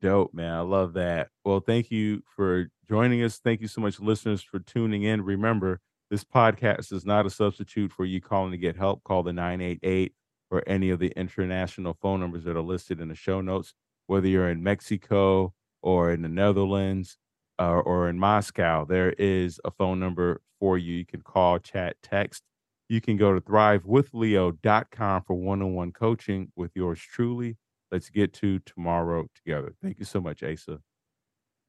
[0.01, 0.53] Dope, man.
[0.53, 1.29] I love that.
[1.43, 3.37] Well, thank you for joining us.
[3.37, 5.21] Thank you so much, listeners, for tuning in.
[5.21, 5.79] Remember,
[6.09, 9.03] this podcast is not a substitute for you calling to get help.
[9.03, 10.13] Call the 988
[10.51, 13.73] or any of the international phone numbers that are listed in the show notes,
[14.07, 17.17] whether you're in Mexico or in the Netherlands
[17.59, 20.95] uh, or in Moscow, there is a phone number for you.
[20.95, 22.43] You can call, chat, text.
[22.89, 27.57] You can go to thrivewithleo.com for one on one coaching with yours truly.
[27.91, 29.73] Let's get to tomorrow together.
[29.81, 30.79] Thank you so much, Asa.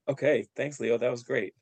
[0.08, 0.98] Okay, thanks, Leo.
[0.98, 1.54] That was great.